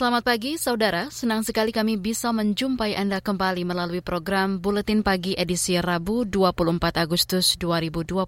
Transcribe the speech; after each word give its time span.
Selamat 0.00 0.24
pagi, 0.24 0.56
saudara. 0.56 1.12
Senang 1.12 1.44
sekali 1.44 1.76
kami 1.76 2.00
bisa 2.00 2.32
menjumpai 2.32 2.96
Anda 2.96 3.20
kembali 3.20 3.68
melalui 3.68 4.00
program 4.00 4.56
Buletin 4.56 5.04
Pagi 5.04 5.36
edisi 5.36 5.76
Rabu 5.76 6.24
24 6.24 6.96
Agustus 6.96 7.60
2022. 7.60 8.24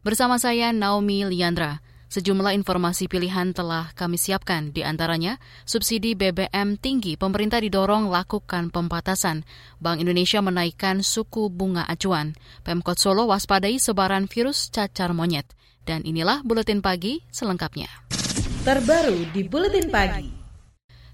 Bersama 0.00 0.40
saya 0.40 0.72
Naomi 0.72 1.28
Liandra. 1.28 1.84
Sejumlah 2.08 2.56
informasi 2.56 3.12
pilihan 3.12 3.52
telah 3.52 3.92
kami 3.92 4.16
siapkan, 4.16 4.72
di 4.72 4.80
antaranya 4.80 5.36
subsidi 5.68 6.16
BBM 6.16 6.80
tinggi, 6.80 7.20
pemerintah 7.20 7.60
didorong 7.60 8.08
lakukan 8.08 8.72
pembatasan. 8.72 9.44
Bank 9.84 10.00
Indonesia 10.00 10.40
menaikkan 10.40 11.04
suku 11.04 11.52
bunga 11.52 11.84
acuan. 11.92 12.32
Pemkot 12.64 12.96
Solo 12.96 13.28
waspadai 13.28 13.76
sebaran 13.76 14.32
virus 14.32 14.72
cacar 14.72 15.12
monyet. 15.12 15.44
Dan 15.84 16.08
inilah 16.08 16.40
Buletin 16.40 16.80
Pagi 16.80 17.20
selengkapnya. 17.28 17.92
Terbaru 18.64 19.28
di 19.28 19.44
Buletin 19.44 19.92
Pagi. 19.92 20.39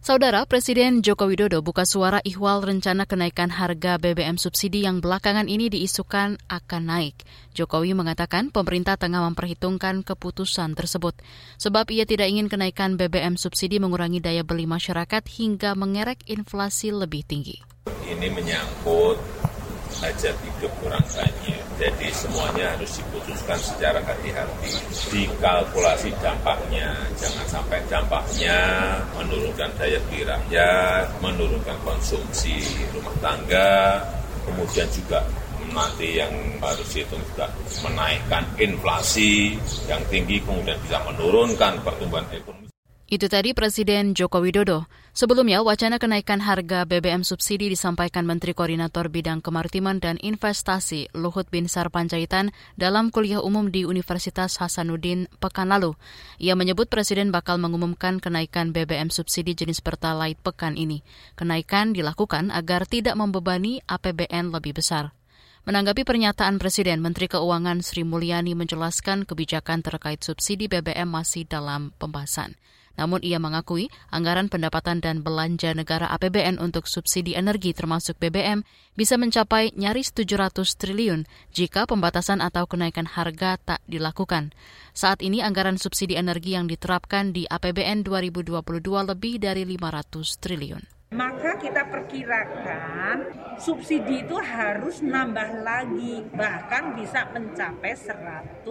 Saudara 0.07 0.47
Presiden 0.47 1.03
Joko 1.03 1.27
Widodo 1.27 1.67
buka 1.67 1.83
suara 1.83 2.23
ihwal 2.23 2.63
rencana 2.63 3.11
kenaikan 3.11 3.51
harga 3.51 3.99
BBM 3.99 4.39
subsidi 4.39 4.87
yang 4.87 5.03
belakangan 5.03 5.51
ini 5.51 5.67
diisukan 5.67 6.39
akan 6.47 6.83
naik. 6.87 7.27
Jokowi 7.59 7.91
mengatakan 7.91 8.55
pemerintah 8.55 8.95
tengah 8.95 9.27
memperhitungkan 9.27 10.07
keputusan 10.07 10.79
tersebut, 10.79 11.19
sebab 11.59 11.91
ia 11.91 12.07
tidak 12.07 12.31
ingin 12.31 12.47
kenaikan 12.47 12.95
BBM 12.95 13.35
subsidi 13.35 13.83
mengurangi 13.83 14.23
daya 14.23 14.47
beli 14.47 14.71
masyarakat 14.71 15.27
hingga 15.27 15.75
mengerek 15.75 16.23
inflasi 16.31 16.95
lebih 16.95 17.27
tinggi. 17.27 17.59
Ini 18.07 18.31
menyangkut 18.31 19.19
hajat 20.07 20.39
hidup 20.39 20.71
orang 20.87 21.03
banyak. 21.03 21.66
Jadi 21.77 22.09
semuanya 22.09 22.73
harus 22.73 22.89
diputuskan 22.97 23.61
secara 23.61 24.01
hati-hati. 24.01 24.73
Dikalkulasi 25.13 26.09
dampaknya, 26.25 26.97
jangan 27.21 27.47
sampai 27.53 27.85
dampaknya 27.85 28.57
menurunkan 29.21 29.69
daya 29.77 30.01
beli 30.09 30.25
rakyat, 30.25 31.05
menurunkan 31.21 31.77
konsumsi 31.85 32.65
rumah 32.97 33.13
tangga, 33.21 34.01
kemudian 34.49 34.89
juga 34.89 35.21
nanti 35.77 36.17
yang 36.17 36.33
harus 36.65 36.89
dihitung 36.97 37.21
juga 37.35 37.53
menaikkan 37.85 38.45
inflasi 38.57 39.61
yang 39.85 40.01
tinggi, 40.09 40.41
kemudian 40.41 40.81
bisa 40.81 40.97
menurunkan 41.05 41.77
pertumbuhan 41.85 42.25
ekonomi. 42.33 42.73
Itu 43.07 43.31
tadi 43.31 43.55
Presiden 43.55 44.19
Joko 44.19 44.43
Widodo. 44.43 44.91
Sebelumnya, 45.15 45.63
wacana 45.63 46.03
kenaikan 46.03 46.43
harga 46.43 46.83
BBM 46.91 47.23
subsidi 47.23 47.71
disampaikan 47.71 48.27
Menteri 48.27 48.51
Koordinator 48.51 49.07
Bidang 49.07 49.39
Kemaritiman 49.47 50.03
dan 50.03 50.19
Investasi 50.19 51.15
Luhut 51.15 51.47
Binsar 51.47 51.87
Panjaitan 51.95 52.51
dalam 52.75 53.15
kuliah 53.15 53.39
umum 53.39 53.71
di 53.71 53.87
Universitas 53.87 54.59
Hasanuddin 54.59 55.31
pekan 55.39 55.71
lalu. 55.71 55.95
Ia 56.43 56.59
menyebut 56.59 56.91
Presiden 56.91 57.31
bakal 57.31 57.63
mengumumkan 57.63 58.19
kenaikan 58.19 58.75
BBM 58.75 59.15
subsidi 59.15 59.55
jenis 59.55 59.79
Pertalite 59.79 60.43
pekan 60.43 60.75
ini. 60.75 61.07
Kenaikan 61.39 61.95
dilakukan 61.95 62.51
agar 62.51 62.91
tidak 62.91 63.15
membebani 63.15 63.87
APBN 63.87 64.51
lebih 64.51 64.83
besar. 64.83 65.15
Menanggapi 65.63 66.03
pernyataan 66.03 66.59
Presiden, 66.59 66.99
Menteri 66.99 67.31
Keuangan 67.31 67.87
Sri 67.87 68.03
Mulyani 68.03 68.59
menjelaskan 68.59 69.23
kebijakan 69.31 69.87
terkait 69.87 70.27
subsidi 70.27 70.67
BBM 70.67 71.07
masih 71.07 71.47
dalam 71.47 71.95
pembahasan. 72.03 72.59
Namun 72.97 73.21
ia 73.21 73.37
mengakui 73.37 73.93
anggaran 74.09 74.49
pendapatan 74.49 75.05
dan 75.05 75.21
belanja 75.21 75.77
negara 75.77 76.09
APBN 76.17 76.57
untuk 76.57 76.89
subsidi 76.89 77.37
energi 77.37 77.77
termasuk 77.77 78.17
BBM 78.17 78.65
bisa 78.97 79.21
mencapai 79.21 79.77
nyaris 79.77 80.17
700 80.17 80.65
triliun 80.81 81.29
jika 81.53 81.85
pembatasan 81.85 82.41
atau 82.41 82.65
kenaikan 82.65 83.05
harga 83.05 83.61
tak 83.61 83.81
dilakukan. 83.85 84.57
Saat 84.97 85.21
ini 85.21 85.45
anggaran 85.45 85.77
subsidi 85.77 86.17
energi 86.17 86.57
yang 86.57 86.65
diterapkan 86.65 87.37
di 87.37 87.45
APBN 87.45 88.01
2022 88.01 88.57
lebih 89.13 89.35
dari 89.45 89.69
500 89.69 90.41
triliun. 90.41 90.96
Maka 91.15 91.55
kita 91.63 91.87
perkirakan 91.87 93.31
subsidi 93.63 94.27
itu 94.27 94.35
harus 94.43 94.99
nambah 94.99 95.63
lagi, 95.63 96.27
bahkan 96.35 96.99
bisa 96.99 97.31
mencapai 97.31 97.95
198 97.95 98.67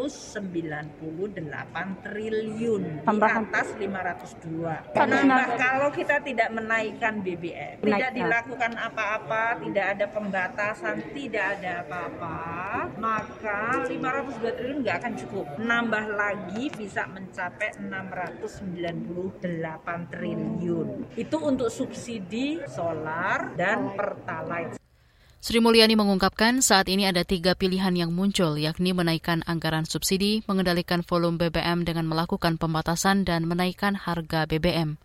triliun 2.04 3.08
Tambahan. 3.08 3.48
di 3.48 3.56
atas 3.56 3.68
502. 3.80 5.00
Nambah 5.00 5.48
kalau 5.56 5.88
kita 5.96 6.20
tidak 6.28 6.52
menaikkan 6.52 7.24
BBM, 7.24 7.80
tidak 7.80 8.12
dilakukan 8.12 8.84
apa-apa, 8.84 9.56
tidak 9.64 9.86
ada 9.96 10.06
pembatasan, 10.12 10.96
tidak 11.16 11.56
ada 11.56 11.88
apa-apa, 11.88 12.36
maka 13.00 13.88
502 13.88 14.60
triliun 14.60 14.84
nggak 14.84 14.98
akan 15.08 15.14
cukup. 15.24 15.46
Nambah 15.56 16.06
lagi 16.12 16.68
bisa 16.68 17.08
mencapai 17.08 17.80
698 17.80 19.40
triliun. 20.12 20.88
Itu 21.16 21.40
untuk 21.40 21.72
subsidi 21.72 22.25
subsidi 22.26 22.58
solar 22.74 23.54
dan 23.54 23.94
pertalite. 23.94 24.82
Sri 25.38 25.62
Mulyani 25.62 25.94
mengungkapkan 25.94 26.58
saat 26.66 26.90
ini 26.90 27.06
ada 27.06 27.22
tiga 27.22 27.54
pilihan 27.54 27.94
yang 27.94 28.10
muncul, 28.10 28.58
yakni 28.58 28.98
menaikkan 28.98 29.46
anggaran 29.46 29.86
subsidi, 29.86 30.42
mengendalikan 30.50 31.06
volume 31.06 31.38
BBM 31.38 31.86
dengan 31.86 32.10
melakukan 32.10 32.58
pembatasan, 32.58 33.30
dan 33.30 33.46
menaikkan 33.46 33.94
harga 33.94 34.50
BBM. 34.50 34.98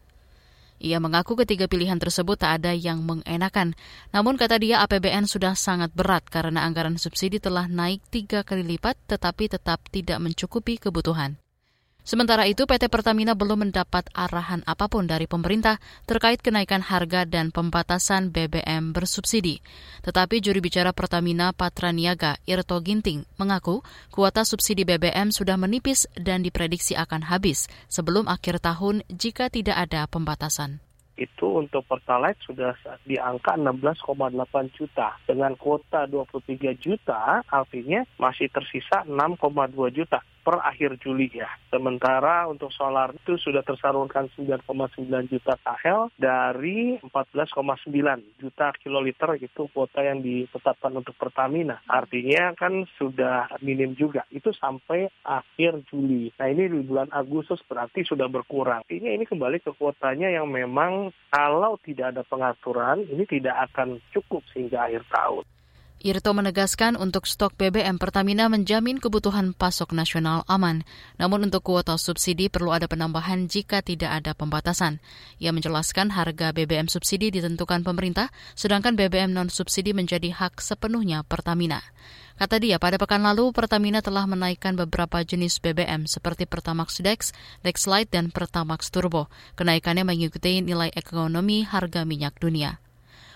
Ia 0.81 0.97
mengaku 0.97 1.37
ketiga 1.45 1.69
pilihan 1.69 2.01
tersebut 2.01 2.41
tak 2.41 2.65
ada 2.65 2.73
yang 2.73 3.05
mengenakan. 3.05 3.77
Namun 4.17 4.41
kata 4.41 4.57
dia 4.57 4.81
APBN 4.81 5.29
sudah 5.29 5.53
sangat 5.53 5.93
berat 5.93 6.25
karena 6.25 6.65
anggaran 6.65 6.97
subsidi 6.97 7.37
telah 7.37 7.69
naik 7.69 8.01
tiga 8.09 8.41
kali 8.41 8.65
lipat 8.65 8.97
tetapi 9.13 9.53
tetap 9.53 9.85
tidak 9.93 10.17
mencukupi 10.25 10.81
kebutuhan. 10.81 11.37
Sementara 12.11 12.43
itu, 12.51 12.67
PT 12.67 12.91
Pertamina 12.91 13.39
belum 13.39 13.71
mendapat 13.71 14.11
arahan 14.11 14.67
apa 14.67 14.91
pun 14.91 15.07
dari 15.07 15.31
pemerintah 15.31 15.79
terkait 16.11 16.43
kenaikan 16.43 16.83
harga 16.83 17.23
dan 17.23 17.55
pembatasan 17.55 18.35
BBM 18.35 18.91
bersubsidi. 18.91 19.63
Tetapi 20.03 20.43
juri 20.43 20.59
bicara 20.59 20.91
Pertamina 20.91 21.55
Patraniaga 21.55 22.35
Irto 22.51 22.83
Ginting 22.83 23.23
mengaku 23.39 23.87
kuota 24.11 24.43
subsidi 24.43 24.83
BBM 24.83 25.31
sudah 25.31 25.55
menipis 25.55 26.11
dan 26.19 26.43
diprediksi 26.43 26.99
akan 26.99 27.31
habis 27.31 27.71
sebelum 27.87 28.27
akhir 28.27 28.59
tahun 28.59 29.07
jika 29.07 29.47
tidak 29.47 29.79
ada 29.79 30.11
pembatasan 30.11 30.83
itu 31.21 31.61
untuk 31.61 31.85
Pertalite 31.85 32.41
sudah 32.49 32.73
di 33.05 33.21
angka 33.21 33.53
16,8 33.53 34.09
juta. 34.73 35.21
Dengan 35.29 35.53
kuota 35.61 36.09
23 36.09 36.73
juta, 36.81 37.45
artinya 37.45 38.01
masih 38.17 38.49
tersisa 38.49 39.05
6,2 39.05 39.37
juta 39.93 40.25
per 40.41 40.61
akhir 40.65 40.99
Juli 41.01 41.29
ya. 41.31 41.49
Sementara 41.69 42.49
untuk 42.49 42.73
solar 42.73 43.13
itu 43.15 43.37
sudah 43.37 43.61
tersalurkan 43.63 44.33
9,9 44.35 45.07
juta 45.31 45.55
KL 45.61 46.11
dari 46.17 46.97
14,9 46.99 48.41
juta 48.41 48.67
kiloliter 48.81 49.37
itu 49.39 49.69
kuota 49.71 50.01
yang 50.01 50.25
ditetapkan 50.25 50.97
untuk 50.97 51.15
Pertamina. 51.15 51.85
Artinya 51.87 52.57
kan 52.57 52.89
sudah 52.97 53.53
minim 53.61 53.93
juga. 53.95 54.25
Itu 54.33 54.51
sampai 54.57 55.07
akhir 55.23 55.87
Juli. 55.93 56.33
Nah 56.41 56.49
ini 56.49 56.67
di 56.67 56.81
bulan 56.83 57.13
Agustus 57.13 57.61
berarti 57.65 58.03
sudah 58.03 58.27
berkurang. 58.27 58.83
Artinya 58.83 59.13
ini 59.13 59.29
kembali 59.29 59.61
ke 59.61 59.77
kuotanya 59.77 60.33
yang 60.33 60.49
memang 60.49 61.13
kalau 61.29 61.77
tidak 61.85 62.17
ada 62.17 62.23
pengaturan 62.25 63.05
ini 63.07 63.29
tidak 63.29 63.71
akan 63.71 64.01
cukup 64.11 64.43
sehingga 64.51 64.89
akhir 64.89 65.05
tahun. 65.13 65.45
Irto 66.01 66.33
menegaskan 66.33 66.97
untuk 66.97 67.29
stok 67.29 67.61
BBM 67.61 68.01
Pertamina 68.01 68.49
menjamin 68.49 68.97
kebutuhan 68.97 69.53
pasok 69.53 69.93
nasional 69.93 70.49
aman. 70.49 70.81
Namun 71.21 71.45
untuk 71.45 71.61
kuota 71.61 72.01
subsidi 72.01 72.49
perlu 72.49 72.73
ada 72.73 72.89
penambahan 72.89 73.53
jika 73.53 73.85
tidak 73.85 74.09
ada 74.09 74.33
pembatasan. 74.33 75.05
Ia 75.45 75.53
menjelaskan 75.53 76.17
harga 76.17 76.57
BBM 76.57 76.89
subsidi 76.89 77.29
ditentukan 77.29 77.85
pemerintah, 77.85 78.33
sedangkan 78.57 78.97
BBM 78.97 79.37
non-subsidi 79.37 79.93
menjadi 79.93 80.33
hak 80.33 80.65
sepenuhnya 80.65 81.21
Pertamina. 81.29 81.85
Kata 82.41 82.57
dia, 82.57 82.81
pada 82.81 82.97
pekan 82.97 83.21
lalu 83.21 83.53
Pertamina 83.53 84.01
telah 84.01 84.25
menaikkan 84.25 84.81
beberapa 84.81 85.21
jenis 85.21 85.61
BBM 85.61 86.09
seperti 86.09 86.49
Pertamax 86.49 87.05
Dex, 87.05 87.37
Dex 87.61 87.85
Lite, 87.85 88.17
dan 88.17 88.33
Pertamax 88.33 88.89
Turbo. 88.89 89.29
Kenaikannya 89.53 90.09
mengikuti 90.09 90.65
nilai 90.65 90.89
ekonomi 90.97 91.61
harga 91.69 92.09
minyak 92.09 92.41
dunia. 92.41 92.81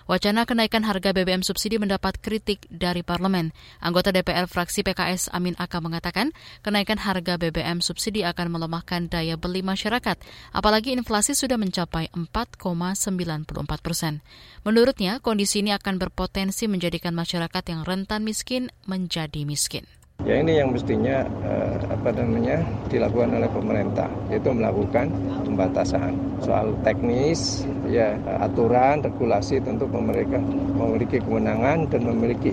Wacana 0.05 0.45
kenaikan 0.45 0.85
harga 0.85 1.17
BBM 1.17 1.41
subsidi 1.41 1.81
mendapat 1.81 2.21
kritik 2.21 2.69
dari 2.69 3.01
parlemen. 3.01 3.57
Anggota 3.81 4.13
DPR 4.13 4.45
fraksi 4.45 4.85
PKS 4.85 5.33
Amin 5.33 5.57
Aka 5.57 5.81
mengatakan 5.81 6.37
kenaikan 6.61 7.01
harga 7.01 7.41
BBM 7.41 7.81
subsidi 7.81 8.21
akan 8.21 8.53
melemahkan 8.53 9.09
daya 9.09 9.41
beli 9.41 9.65
masyarakat, 9.65 10.21
apalagi 10.53 10.93
inflasi 10.93 11.33
sudah 11.33 11.57
mencapai 11.57 12.13
4,94 12.13 13.49
persen. 13.81 14.21
Menurutnya, 14.61 15.25
kondisi 15.25 15.65
ini 15.65 15.73
akan 15.73 15.97
berpotensi 15.97 16.69
menjadikan 16.69 17.17
masyarakat 17.17 17.65
yang 17.73 17.81
rentan 17.89 18.29
miskin 18.29 18.69
menjadi 18.85 19.49
miskin. 19.49 19.89
Ya 20.23 20.39
ini 20.39 20.63
yang 20.63 20.71
mestinya 20.71 21.27
eh, 21.43 21.75
apa 21.91 22.15
namanya 22.15 22.63
dilakukan 22.87 23.35
oleh 23.35 23.51
pemerintah 23.51 24.07
yaitu 24.31 24.55
melakukan 24.55 25.11
pembatasan 25.55 26.19
soal 26.43 26.75
teknis 26.83 27.63
ya 27.87 28.19
aturan 28.43 29.07
regulasi 29.07 29.63
tentu 29.63 29.87
mereka 29.87 30.43
memiliki 30.75 31.23
kewenangan 31.23 31.87
dan 31.89 32.03
memiliki 32.03 32.51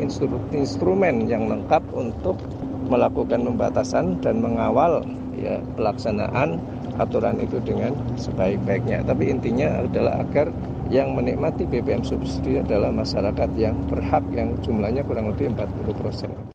instrumen 0.54 1.26
yang 1.26 1.50
lengkap 1.50 1.82
untuk 1.98 2.38
melakukan 2.86 3.42
pembatasan 3.42 4.22
dan 4.22 4.38
mengawal 4.38 5.02
ya 5.34 5.58
pelaksanaan 5.74 6.62
aturan 7.02 7.42
itu 7.42 7.58
dengan 7.64 7.96
sebaik-baiknya. 8.20 9.02
Tapi 9.08 9.32
intinya 9.32 9.82
adalah 9.82 10.22
agar 10.22 10.54
yang 10.92 11.16
menikmati 11.16 11.64
BBM 11.66 12.04
subsidi 12.04 12.60
adalah 12.60 12.92
masyarakat 12.92 13.50
yang 13.56 13.74
berhak 13.88 14.22
yang 14.36 14.54
jumlahnya 14.62 15.02
kurang 15.08 15.32
lebih 15.32 15.56
40 15.56 16.04
persen. 16.04 16.51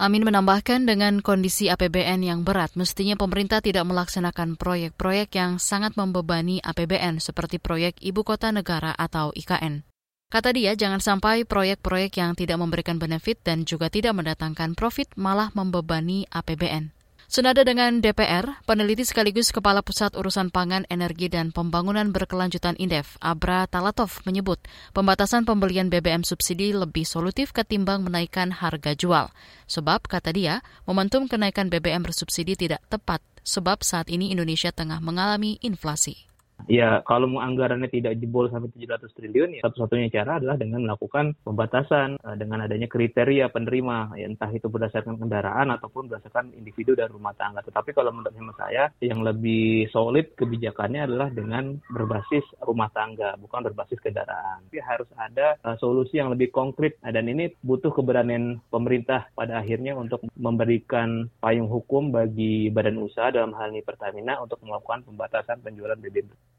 Amin 0.00 0.24
menambahkan 0.24 0.88
dengan 0.88 1.20
kondisi 1.20 1.68
APBN 1.68 2.24
yang 2.24 2.40
berat, 2.40 2.72
mestinya 2.72 3.20
pemerintah 3.20 3.60
tidak 3.60 3.84
melaksanakan 3.84 4.56
proyek-proyek 4.56 5.28
yang 5.36 5.60
sangat 5.60 5.92
membebani 5.92 6.56
APBN 6.64 7.20
seperti 7.20 7.60
proyek 7.60 8.00
Ibu 8.00 8.24
Kota 8.24 8.48
Negara 8.48 8.96
atau 8.96 9.28
IKN. 9.36 9.84
Kata 10.32 10.56
dia, 10.56 10.72
jangan 10.72 11.04
sampai 11.04 11.44
proyek-proyek 11.44 12.16
yang 12.16 12.32
tidak 12.32 12.56
memberikan 12.56 12.96
benefit 12.96 13.44
dan 13.44 13.68
juga 13.68 13.92
tidak 13.92 14.16
mendatangkan 14.16 14.72
profit 14.72 15.12
malah 15.20 15.52
membebani 15.52 16.24
APBN. 16.32 16.99
Senada 17.30 17.62
dengan 17.62 18.02
DPR, 18.02 18.58
peneliti 18.66 19.06
sekaligus 19.06 19.54
Kepala 19.54 19.86
Pusat 19.86 20.18
Urusan 20.18 20.50
Pangan, 20.50 20.82
Energi, 20.90 21.30
dan 21.30 21.54
Pembangunan 21.54 22.10
Berkelanjutan 22.10 22.74
Indef, 22.74 23.22
Abra 23.22 23.70
Talatov, 23.70 24.18
menyebut 24.26 24.58
pembatasan 24.90 25.46
pembelian 25.46 25.94
BBM 25.94 26.26
subsidi 26.26 26.74
lebih 26.74 27.06
solutif 27.06 27.54
ketimbang 27.54 28.02
menaikkan 28.02 28.50
harga 28.50 28.98
jual. 28.98 29.30
Sebab, 29.70 30.10
kata 30.10 30.34
dia, 30.34 30.58
momentum 30.90 31.30
kenaikan 31.30 31.70
BBM 31.70 32.02
bersubsidi 32.02 32.58
tidak 32.58 32.82
tepat 32.90 33.22
sebab 33.46 33.86
saat 33.86 34.10
ini 34.10 34.34
Indonesia 34.34 34.74
tengah 34.74 34.98
mengalami 34.98 35.54
inflasi. 35.62 36.29
Ya, 36.66 37.00
kalau 37.06 37.30
mau 37.30 37.40
anggarannya 37.44 37.88
tidak 37.88 38.18
jebol 38.18 38.50
sampai 38.50 38.72
700 38.74 39.16
triliun, 39.16 39.50
ya 39.56 39.60
satu-satunya 39.64 40.10
cara 40.12 40.42
adalah 40.42 40.56
dengan 40.58 40.84
melakukan 40.84 41.38
pembatasan 41.46 42.18
uh, 42.20 42.36
dengan 42.36 42.66
adanya 42.66 42.90
kriteria 42.90 43.48
penerima, 43.48 44.18
ya, 44.18 44.26
entah 44.26 44.50
itu 44.50 44.66
berdasarkan 44.66 45.16
kendaraan 45.16 45.70
ataupun 45.72 46.10
berdasarkan 46.10 46.52
individu 46.56 46.98
dan 46.98 47.08
rumah 47.12 47.32
tangga. 47.38 47.62
Tetapi 47.64 47.94
kalau 47.94 48.10
menurut 48.10 48.34
hemat 48.34 48.56
saya, 48.58 48.84
yang 49.00 49.22
lebih 49.22 49.88
solid 49.94 50.34
kebijakannya 50.34 51.06
adalah 51.06 51.28
dengan 51.30 51.78
berbasis 51.88 52.44
rumah 52.64 52.90
tangga, 52.90 53.38
bukan 53.38 53.70
berbasis 53.70 54.02
kendaraan. 54.02 54.66
Tapi 54.68 54.78
harus 54.82 55.08
ada 55.16 55.56
uh, 55.62 55.76
solusi 55.78 56.18
yang 56.18 56.32
lebih 56.34 56.50
konkret, 56.50 56.98
nah, 57.00 57.14
dan 57.14 57.30
ini 57.30 57.52
butuh 57.62 57.94
keberanian 57.94 58.58
pemerintah 58.68 59.30
pada 59.36 59.62
akhirnya 59.62 59.94
untuk 59.94 60.26
memberikan 60.34 61.30
payung 61.38 61.70
hukum 61.70 62.10
bagi 62.10 62.72
badan 62.72 62.98
usaha 63.00 63.30
dalam 63.30 63.54
hal 63.54 63.70
ini 63.70 63.84
Pertamina 63.84 64.40
untuk 64.42 64.58
melakukan 64.64 65.06
pembatasan 65.06 65.62
penjualan 65.62 65.96
BBM. 65.96 66.49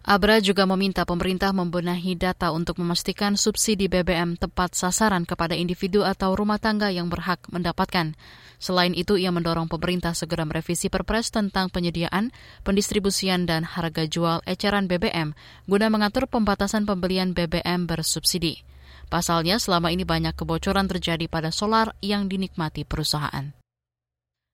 Abra 0.00 0.40
juga 0.40 0.64
meminta 0.64 1.04
pemerintah 1.04 1.52
membenahi 1.52 2.16
data 2.16 2.56
untuk 2.56 2.80
memastikan 2.80 3.36
subsidi 3.36 3.84
BBM 3.84 4.40
tepat 4.40 4.72
sasaran 4.72 5.28
kepada 5.28 5.52
individu 5.52 6.08
atau 6.08 6.32
rumah 6.32 6.56
tangga 6.56 6.88
yang 6.88 7.12
berhak 7.12 7.44
mendapatkan. 7.52 8.16
Selain 8.56 8.96
itu, 8.96 9.20
ia 9.20 9.28
mendorong 9.28 9.68
pemerintah 9.68 10.16
segera 10.16 10.48
merevisi 10.48 10.88
perpres 10.88 11.28
tentang 11.28 11.68
penyediaan, 11.68 12.32
pendistribusian, 12.64 13.44
dan 13.44 13.68
harga 13.68 14.08
jual 14.08 14.40
eceran 14.48 14.88
BBM 14.88 15.36
guna 15.68 15.86
mengatur 15.92 16.24
pembatasan 16.32 16.88
pembelian 16.88 17.36
BBM 17.36 17.84
bersubsidi. 17.84 18.64
Pasalnya, 19.12 19.60
selama 19.60 19.92
ini 19.92 20.08
banyak 20.08 20.32
kebocoran 20.32 20.88
terjadi 20.88 21.28
pada 21.28 21.52
solar 21.52 21.92
yang 22.00 22.24
dinikmati 22.24 22.88
perusahaan. 22.88 23.59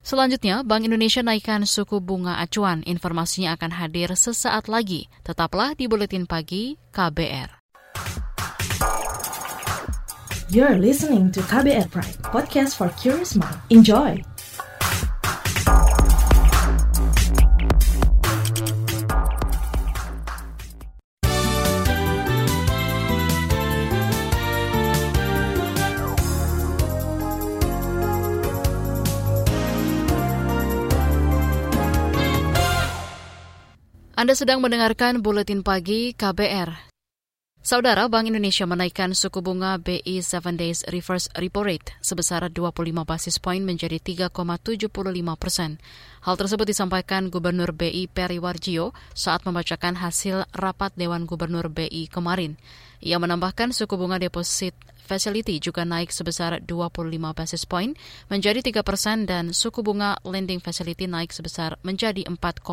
Selanjutnya, 0.07 0.63
Bank 0.63 0.87
Indonesia 0.87 1.19
naikkan 1.19 1.67
suku 1.67 1.99
bunga 1.99 2.39
acuan. 2.39 2.87
Informasinya 2.87 3.59
akan 3.59 3.75
hadir 3.75 4.15
sesaat 4.15 4.71
lagi. 4.71 5.11
Tetaplah 5.27 5.75
di 5.75 5.91
Buletin 5.91 6.31
Pagi 6.31 6.79
KBR. 6.95 7.51
You're 10.47 10.79
listening 10.79 11.35
to 11.35 11.43
KBR 11.43 11.91
Pride, 11.91 12.23
podcast 12.23 12.79
for 12.79 12.87
curious 12.95 13.35
mind. 13.35 13.59
Enjoy! 13.75 14.23
Anda 34.27 34.43
sedang 34.43 34.59
mendengarkan 34.59 35.23
Buletin 35.23 35.63
Pagi 35.63 36.11
KBR. 36.11 36.91
Saudara, 37.63 38.11
Bank 38.11 38.27
Indonesia 38.27 38.67
menaikkan 38.67 39.15
suku 39.15 39.39
bunga 39.39 39.79
BI 39.79 40.19
7 40.19 40.59
Days 40.59 40.83
Reverse 40.91 41.31
Repo 41.39 41.63
Rate 41.63 41.95
sebesar 42.03 42.51
25 42.51 43.07
basis 43.07 43.39
poin 43.39 43.63
menjadi 43.63 44.03
3,75 44.03 44.91
persen. 45.39 45.79
Hal 46.27 46.35
tersebut 46.35 46.67
disampaikan 46.67 47.31
Gubernur 47.31 47.71
BI 47.71 48.11
Peri 48.11 48.43
Warjio 48.43 48.91
saat 49.15 49.47
membacakan 49.47 49.95
hasil 49.95 50.51
rapat 50.51 50.91
Dewan 50.99 51.31
Gubernur 51.31 51.71
BI 51.71 52.11
kemarin. 52.11 52.59
Ia 52.99 53.23
menambahkan 53.23 53.71
suku 53.71 53.95
bunga 53.95 54.19
deposit 54.19 54.75
facility 55.07 55.63
juga 55.63 55.87
naik 55.87 56.11
sebesar 56.11 56.59
25 56.67 57.15
basis 57.31 57.63
point 57.63 57.95
menjadi 58.27 58.59
3 58.59 58.83
persen 58.83 59.23
dan 59.23 59.55
suku 59.55 59.87
bunga 59.87 60.19
lending 60.27 60.59
facility 60.59 61.07
naik 61.07 61.31
sebesar 61.31 61.79
menjadi 61.87 62.27
4,50 62.27 62.67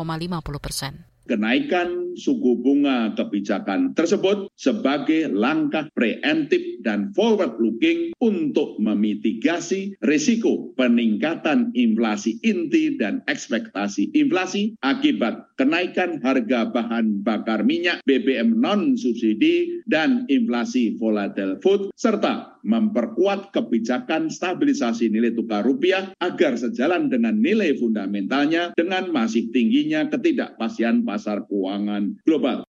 persen. 0.58 1.13
Kenaikan 1.24 2.12
suku 2.20 2.60
bunga 2.60 3.16
kebijakan 3.16 3.96
tersebut 3.96 4.52
sebagai 4.60 5.32
langkah 5.32 5.88
preemptif 5.96 6.84
dan 6.84 7.16
forward-looking 7.16 8.12
untuk 8.20 8.76
memitigasi 8.76 9.96
risiko 10.04 10.76
peningkatan 10.76 11.72
inflasi 11.72 12.36
inti 12.44 13.00
dan 13.00 13.24
ekspektasi 13.24 14.12
inflasi 14.12 14.76
akibat 14.84 15.48
kenaikan 15.56 16.20
harga 16.20 16.68
bahan 16.68 17.24
bakar 17.24 17.64
minyak, 17.64 18.02
BBM 18.04 18.60
non-subsidi, 18.60 19.86
dan 19.88 20.28
inflasi 20.28 20.98
volatile 21.00 21.56
food, 21.62 21.88
serta 21.96 22.54
memperkuat 22.64 23.52
kebijakan 23.52 24.32
stabilisasi 24.32 25.12
nilai 25.12 25.36
tukar 25.36 25.62
rupiah 25.62 26.16
agar 26.24 26.56
sejalan 26.56 27.12
dengan 27.12 27.36
nilai 27.36 27.76
fundamentalnya 27.76 28.72
dengan 28.72 29.12
masih 29.12 29.52
tingginya 29.52 30.08
ketidakpastian 30.08 31.04
keuangan 31.18 32.20
global. 32.24 32.64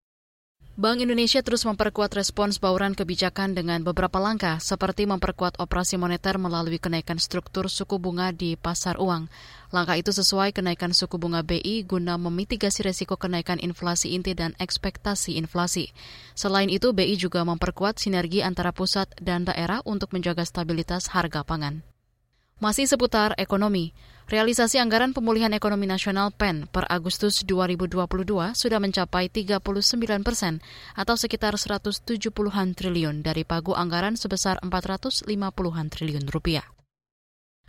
Bank 0.75 0.99
Indonesia 0.99 1.39
terus 1.39 1.63
memperkuat 1.63 2.11
respons 2.19 2.59
bauran 2.59 2.99
kebijakan 2.99 3.55
dengan 3.55 3.79
beberapa 3.79 4.19
langkah, 4.19 4.59
seperti 4.59 5.07
memperkuat 5.07 5.55
operasi 5.55 5.95
moneter 5.95 6.35
melalui 6.35 6.83
kenaikan 6.83 7.15
struktur 7.15 7.71
suku 7.71 7.95
bunga 7.95 8.35
di 8.35 8.59
pasar 8.59 8.99
uang. 8.99 9.31
Langkah 9.71 9.95
itu 9.95 10.11
sesuai 10.11 10.51
kenaikan 10.51 10.91
suku 10.91 11.15
bunga 11.15 11.47
BI 11.47 11.87
guna 11.87 12.19
memitigasi 12.19 12.83
resiko 12.83 13.15
kenaikan 13.15 13.55
inflasi 13.55 14.19
inti 14.19 14.35
dan 14.35 14.51
ekspektasi 14.59 15.39
inflasi. 15.39 15.95
Selain 16.35 16.67
itu, 16.67 16.91
BI 16.91 17.15
juga 17.15 17.47
memperkuat 17.47 17.95
sinergi 17.95 18.43
antara 18.43 18.75
pusat 18.75 19.07
dan 19.23 19.47
daerah 19.47 19.79
untuk 19.87 20.11
menjaga 20.11 20.43
stabilitas 20.43 21.07
harga 21.15 21.47
pangan. 21.47 21.94
Masih 22.55 22.87
seputar 22.87 23.35
ekonomi, 23.35 23.91
realisasi 24.31 24.79
anggaran 24.79 25.11
pemulihan 25.11 25.51
ekonomi 25.51 25.91
nasional 25.91 26.31
PEN 26.31 26.71
per 26.71 26.87
Agustus 26.87 27.43
2022 27.43 27.99
sudah 28.55 28.79
mencapai 28.79 29.27
39 29.27 29.59
persen 30.23 30.63
atau 30.95 31.19
sekitar 31.19 31.59
170-an 31.59 32.67
triliun 32.71 33.27
dari 33.27 33.43
pagu 33.43 33.75
anggaran 33.75 34.15
sebesar 34.15 34.63
450-an 34.63 35.87
triliun 35.91 36.31
rupiah. 36.31 36.74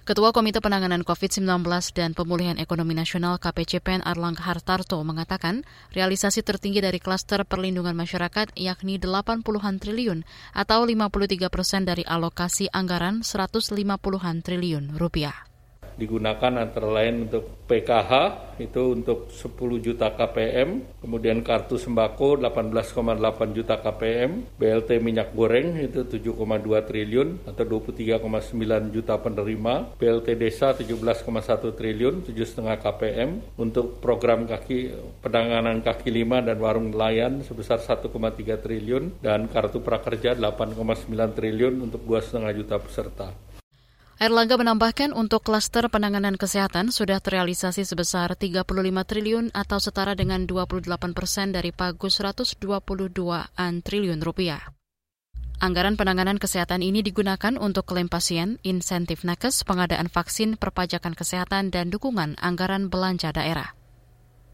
Ketua 0.07 0.31
Komite 0.31 0.63
Penanganan 0.63 1.03
COVID-19 1.03 1.67
dan 1.91 2.15
Pemulihan 2.15 2.63
Ekonomi 2.63 2.95
Nasional 2.95 3.43
KPCPN 3.43 4.07
Arlangga 4.07 4.47
Hartarto 4.47 5.03
mengatakan 5.03 5.67
realisasi 5.91 6.47
tertinggi 6.47 6.79
dari 6.79 7.03
klaster 7.03 7.43
perlindungan 7.43 7.99
masyarakat 7.99 8.55
yakni 8.55 9.03
80-an 9.03 9.83
triliun 9.83 10.23
atau 10.55 10.87
53 10.87 11.51
persen 11.51 11.83
dari 11.83 12.07
alokasi 12.07 12.71
anggaran 12.71 13.27
150-an 13.27 14.47
triliun 14.47 14.95
rupiah 14.95 15.46
digunakan 15.97 16.53
antara 16.61 16.89
lain 16.93 17.29
untuk 17.29 17.57
PKH 17.67 18.13
itu 18.57 18.97
untuk 18.97 19.29
10 19.29 19.85
juta 19.85 20.09
KPM, 20.17 21.01
kemudian 21.03 21.45
kartu 21.45 21.77
sembako 21.77 22.41
18,8 22.41 23.53
juta 23.53 23.77
KPM, 23.77 24.57
BLT 24.57 25.03
minyak 25.03 25.37
goreng 25.37 25.77
itu 25.77 26.09
7,2 26.09 26.65
triliun 26.89 27.29
atau 27.45 27.65
23,9 27.65 28.95
juta 28.97 29.15
penerima, 29.21 29.75
BLT 30.01 30.29
desa 30.41 30.73
17,1 30.73 31.77
triliun 31.77 32.25
7,5 32.25 32.81
KPM, 32.81 33.31
untuk 33.61 34.01
program 34.01 34.49
kaki 34.49 34.95
penanganan 35.21 35.85
kaki 35.85 36.09
lima 36.09 36.41
dan 36.41 36.57
warung 36.57 36.95
nelayan 36.95 37.45
sebesar 37.45 37.83
1,3 37.83 38.09
triliun 38.63 39.21
dan 39.21 39.51
kartu 39.53 39.85
prakerja 39.85 40.33
8,9 40.33 41.13
triliun 41.37 41.75
untuk 41.83 42.01
2,5 42.09 42.57
juta 42.57 42.77
peserta. 42.81 43.29
Erlangga 44.17 44.57
menambahkan 44.57 45.13
untuk 45.13 45.45
klaster 45.45 45.93
penanganan 45.93 46.41
kesehatan 46.41 46.89
sudah 46.89 47.21
terrealisasi 47.21 47.85
sebesar 47.85 48.33
35 48.33 48.65
triliun 49.05 49.53
atau 49.53 49.77
setara 49.77 50.17
dengan 50.17 50.49
28 50.49 50.89
persen 51.13 51.53
dari 51.53 51.69
pagu 51.69 52.09
122-an 52.09 53.73
triliun 53.85 54.21
rupiah. 54.25 54.73
Anggaran 55.61 56.01
penanganan 56.01 56.41
kesehatan 56.41 56.81
ini 56.81 57.05
digunakan 57.05 57.61
untuk 57.61 57.85
klaim 57.85 58.09
pasien, 58.09 58.57
insentif 58.65 59.21
nakes, 59.21 59.69
pengadaan 59.69 60.09
vaksin, 60.09 60.57
perpajakan 60.57 61.13
kesehatan, 61.13 61.69
dan 61.69 61.93
dukungan 61.93 62.41
anggaran 62.41 62.89
belanja 62.89 63.37
daerah. 63.37 63.77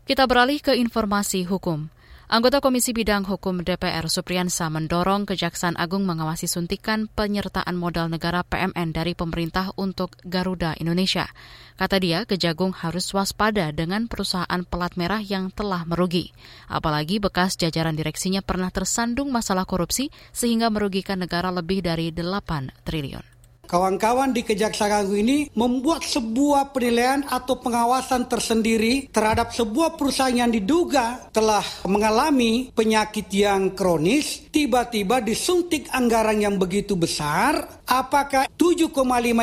Kita 0.03 0.27
beralih 0.27 0.59
ke 0.59 0.75
informasi 0.75 1.47
hukum. 1.47 1.87
Anggota 2.33 2.65
Komisi 2.65 2.97
Bidang 2.97 3.29
Hukum 3.29 3.61
DPR 3.61 4.09
Supriyansa 4.09 4.73
mendorong 4.73 5.29
Kejaksaan 5.29 5.77
Agung 5.77 6.09
mengawasi 6.09 6.49
suntikan 6.49 7.05
penyertaan 7.13 7.77
modal 7.77 8.09
negara 8.09 8.41
PMN 8.41 8.97
dari 8.97 9.13
pemerintah 9.13 9.69
untuk 9.77 10.17
Garuda 10.25 10.73
Indonesia. 10.81 11.29
Kata 11.77 12.01
dia, 12.01 12.25
Kejagung 12.25 12.73
harus 12.73 13.13
waspada 13.13 13.69
dengan 13.77 14.09
perusahaan 14.09 14.65
pelat 14.65 14.97
merah 14.97 15.21
yang 15.21 15.53
telah 15.53 15.85
merugi. 15.85 16.33
Apalagi 16.73 17.21
bekas 17.21 17.61
jajaran 17.61 18.01
direksinya 18.01 18.41
pernah 18.41 18.73
tersandung 18.73 19.29
masalah 19.29 19.69
korupsi 19.69 20.09
sehingga 20.33 20.73
merugikan 20.73 21.21
negara 21.21 21.53
lebih 21.53 21.85
dari 21.85 22.17
8 22.17 22.81
triliun. 22.89 23.32
Kawan-kawan 23.73 24.37
di 24.37 24.45
Kejaksaan 24.45 24.93
Agung 24.93 25.17
ini 25.17 25.49
membuat 25.57 26.05
sebuah 26.05 26.77
penilaian 26.77 27.25
atau 27.25 27.57
pengawasan 27.57 28.29
tersendiri 28.29 29.09
terhadap 29.09 29.49
sebuah 29.49 29.97
perusahaan 29.97 30.45
yang 30.45 30.53
diduga 30.53 31.33
telah 31.33 31.65
mengalami 31.89 32.69
penyakit 32.77 33.33
yang 33.33 33.73
kronis, 33.73 34.45
tiba-tiba 34.53 35.25
disuntik 35.25 35.89
anggaran 35.89 36.45
yang 36.45 36.61
begitu 36.61 37.01
besar, 37.01 37.81
apakah 37.89 38.45
7,5 38.61 38.93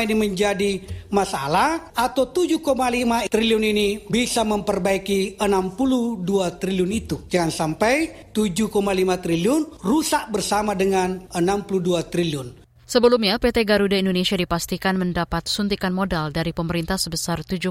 ini 0.06 0.14
menjadi 0.14 0.78
masalah 1.10 1.90
atau 1.90 2.30
7,5 2.30 3.26
triliun 3.26 3.64
ini 3.66 4.06
bisa 4.06 4.46
memperbaiki 4.46 5.42
62 5.42 6.22
triliun 6.54 6.90
itu. 6.94 7.16
Jangan 7.26 7.50
sampai 7.50 8.30
7,5 8.30 8.78
triliun 9.26 9.82
rusak 9.82 10.30
bersama 10.30 10.78
dengan 10.78 11.18
62 11.34 12.06
triliun. 12.06 12.59
Sebelumnya, 12.90 13.38
PT 13.38 13.70
Garuda 13.70 13.94
Indonesia 14.02 14.34
dipastikan 14.34 14.98
mendapat 14.98 15.46
suntikan 15.46 15.94
modal 15.94 16.34
dari 16.34 16.50
pemerintah 16.50 16.98
sebesar 16.98 17.46
7,5 17.46 17.70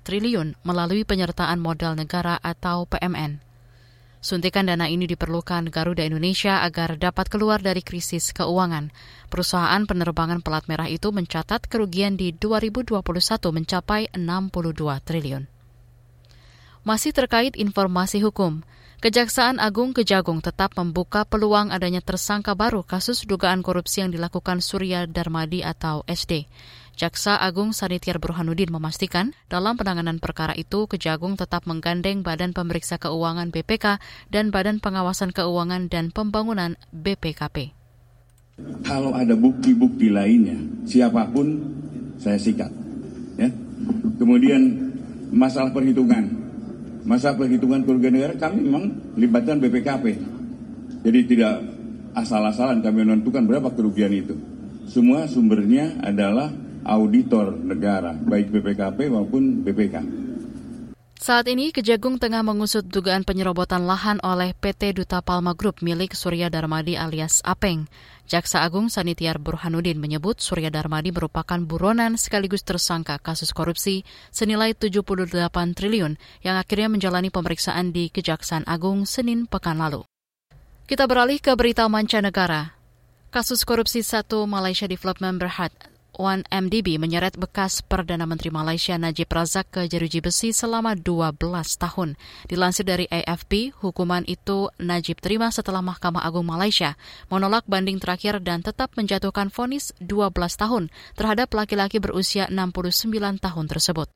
triliun 0.00 0.56
melalui 0.64 1.04
penyertaan 1.04 1.60
modal 1.60 1.92
negara 2.00 2.40
atau 2.40 2.88
PMN. 2.88 3.44
Suntikan 4.24 4.64
dana 4.64 4.88
ini 4.88 5.04
diperlukan 5.04 5.68
Garuda 5.68 6.08
Indonesia 6.08 6.64
agar 6.64 6.96
dapat 6.96 7.28
keluar 7.28 7.60
dari 7.60 7.84
krisis 7.84 8.32
keuangan. 8.32 8.88
Perusahaan 9.28 9.84
penerbangan 9.84 10.40
pelat 10.40 10.64
merah 10.64 10.88
itu 10.88 11.12
mencatat 11.12 11.68
kerugian 11.68 12.16
di 12.16 12.32
2021 12.32 13.04
mencapai 13.52 14.08
62 14.16 14.80
triliun. 15.04 15.44
Masih 16.88 17.12
terkait 17.12 17.52
informasi 17.60 18.24
hukum, 18.24 18.64
Kejaksaan 19.04 19.60
Agung 19.60 19.92
Kejagung 19.92 20.40
tetap 20.40 20.80
membuka 20.80 21.28
peluang 21.28 21.68
adanya 21.68 22.00
tersangka 22.00 22.56
baru 22.56 22.80
kasus 22.80 23.28
dugaan 23.28 23.60
korupsi 23.60 24.00
yang 24.00 24.08
dilakukan 24.08 24.64
Surya 24.64 25.04
Darmadi 25.04 25.60
atau 25.60 26.08
SD. 26.08 26.48
Jaksa 26.96 27.36
Agung 27.36 27.76
Sanitiar 27.76 28.16
Burhanuddin 28.16 28.72
memastikan 28.72 29.36
dalam 29.52 29.76
penanganan 29.76 30.24
perkara 30.24 30.56
itu 30.56 30.88
Kejagung 30.88 31.36
tetap 31.36 31.68
menggandeng 31.68 32.24
Badan 32.24 32.56
Pemeriksa 32.56 32.96
Keuangan 32.96 33.52
BPK 33.52 34.00
dan 34.32 34.48
Badan 34.48 34.80
Pengawasan 34.80 35.36
Keuangan 35.36 35.92
dan 35.92 36.08
Pembangunan 36.08 36.80
BPKP. 36.96 37.76
Kalau 38.88 39.12
ada 39.12 39.36
bukti-bukti 39.36 40.08
lainnya, 40.08 40.56
siapa 40.88 41.28
pun 41.28 41.60
saya 42.16 42.40
sikat. 42.40 42.72
Ya. 43.36 43.52
Kemudian 44.16 44.96
masalah 45.28 45.76
perhitungan, 45.76 46.43
masa 47.04 47.36
perhitungan 47.36 47.84
kerugian 47.84 48.16
negara 48.16 48.34
kami 48.40 48.64
memang 48.64 48.84
libatkan 49.20 49.60
BPKP. 49.60 50.04
Jadi 51.04 51.20
tidak 51.28 51.60
asal-asalan 52.16 52.80
kami 52.80 53.04
menentukan 53.04 53.44
berapa 53.44 53.68
kerugian 53.76 54.10
itu. 54.10 54.34
Semua 54.88 55.28
sumbernya 55.28 56.00
adalah 56.00 56.48
auditor 56.84 57.56
negara, 57.56 58.16
baik 58.16 58.52
BPKP 58.52 59.12
maupun 59.12 59.64
BPK. 59.64 60.23
Saat 61.24 61.48
ini 61.48 61.72
Kejagung 61.72 62.20
tengah 62.20 62.44
mengusut 62.44 62.84
dugaan 62.84 63.24
penyerobotan 63.24 63.88
lahan 63.88 64.20
oleh 64.20 64.52
PT 64.52 64.92
Duta 64.92 65.24
Palma 65.24 65.56
Group 65.56 65.80
milik 65.80 66.12
Surya 66.12 66.52
Darmadi 66.52 67.00
alias 67.00 67.40
Apeng. 67.48 67.88
Jaksa 68.28 68.60
Agung 68.60 68.92
Sanitiar 68.92 69.40
Burhanuddin 69.40 69.96
menyebut 69.96 70.44
Surya 70.44 70.68
Darmadi 70.68 71.16
merupakan 71.16 71.56
buronan 71.64 72.20
sekaligus 72.20 72.60
tersangka 72.60 73.16
kasus 73.24 73.56
korupsi 73.56 74.04
senilai 74.36 74.76
78 74.76 75.32
triliun 75.72 76.20
yang 76.44 76.60
akhirnya 76.60 76.92
menjalani 76.92 77.32
pemeriksaan 77.32 77.96
di 77.96 78.12
Kejaksaan 78.12 78.68
Agung 78.68 79.08
Senin 79.08 79.48
pekan 79.48 79.80
lalu. 79.80 80.04
Kita 80.84 81.08
beralih 81.08 81.40
ke 81.40 81.56
berita 81.56 81.88
mancanegara. 81.88 82.76
Kasus 83.32 83.64
korupsi 83.64 84.04
satu 84.04 84.44
Malaysia 84.44 84.84
Development 84.84 85.40
Berhad 85.40 85.72
One 86.14 86.46
MDB 86.46 87.02
menyeret 87.02 87.34
bekas 87.34 87.82
Perdana 87.82 88.22
Menteri 88.22 88.54
Malaysia 88.54 88.94
Najib 88.94 89.26
Razak 89.26 89.74
ke 89.74 89.90
jeruji 89.90 90.22
besi 90.22 90.54
selama 90.54 90.94
12 90.94 91.34
tahun. 91.74 92.14
Dilansir 92.46 92.86
dari 92.86 93.10
AFP, 93.10 93.74
hukuman 93.82 94.22
itu 94.30 94.70
Najib 94.78 95.18
terima 95.18 95.50
setelah 95.50 95.82
Mahkamah 95.82 96.22
Agung 96.22 96.46
Malaysia 96.46 96.94
menolak 97.34 97.66
banding 97.66 97.98
terakhir 97.98 98.38
dan 98.46 98.62
tetap 98.62 98.94
menjatuhkan 98.94 99.50
vonis 99.50 99.90
12 99.98 100.30
tahun 100.54 100.94
terhadap 101.18 101.50
laki-laki 101.50 101.98
berusia 101.98 102.46
69 102.46 103.42
tahun 103.42 103.66
tersebut. 103.66 104.06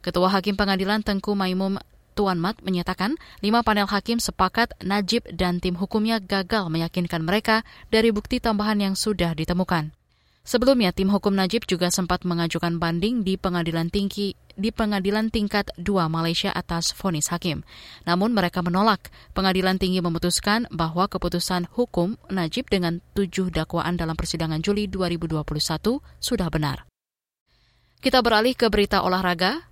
Ketua 0.00 0.32
Hakim 0.32 0.56
Pengadilan 0.56 1.04
Tengku 1.04 1.36
Maimum 1.36 1.76
Tuan 2.12 2.36
Mat 2.36 2.60
menyatakan 2.60 3.16
lima 3.40 3.64
panel 3.64 3.88
hakim 3.88 4.20
sepakat 4.20 4.76
Najib 4.84 5.24
dan 5.32 5.64
tim 5.64 5.76
hukumnya 5.80 6.20
gagal 6.20 6.68
meyakinkan 6.68 7.24
mereka 7.24 7.64
dari 7.88 8.12
bukti 8.12 8.36
tambahan 8.36 8.80
yang 8.80 8.94
sudah 8.96 9.32
ditemukan. 9.32 10.01
Sebelumnya, 10.42 10.90
tim 10.90 11.06
hukum 11.06 11.38
Najib 11.38 11.70
juga 11.70 11.86
sempat 11.94 12.26
mengajukan 12.26 12.82
banding 12.82 13.22
di 13.22 13.38
pengadilan 13.38 13.94
tinggi 13.94 14.34
di 14.58 14.68
pengadilan 14.68 15.32
tingkat 15.32 15.72
2 15.80 16.12
Malaysia 16.12 16.52
atas 16.52 16.92
vonis 16.92 17.32
hakim. 17.32 17.64
Namun 18.04 18.36
mereka 18.36 18.60
menolak. 18.60 19.08
Pengadilan 19.32 19.80
tinggi 19.80 20.02
memutuskan 20.02 20.68
bahwa 20.68 21.08
keputusan 21.08 21.70
hukum 21.72 22.20
Najib 22.28 22.68
dengan 22.68 23.00
tujuh 23.16 23.48
dakwaan 23.54 23.96
dalam 23.96 24.18
persidangan 24.18 24.60
Juli 24.60 24.90
2021 24.90 25.40
sudah 26.20 26.48
benar. 26.52 26.84
Kita 28.02 28.18
beralih 28.18 28.58
ke 28.58 28.66
berita 28.66 29.06
olahraga. 29.06 29.71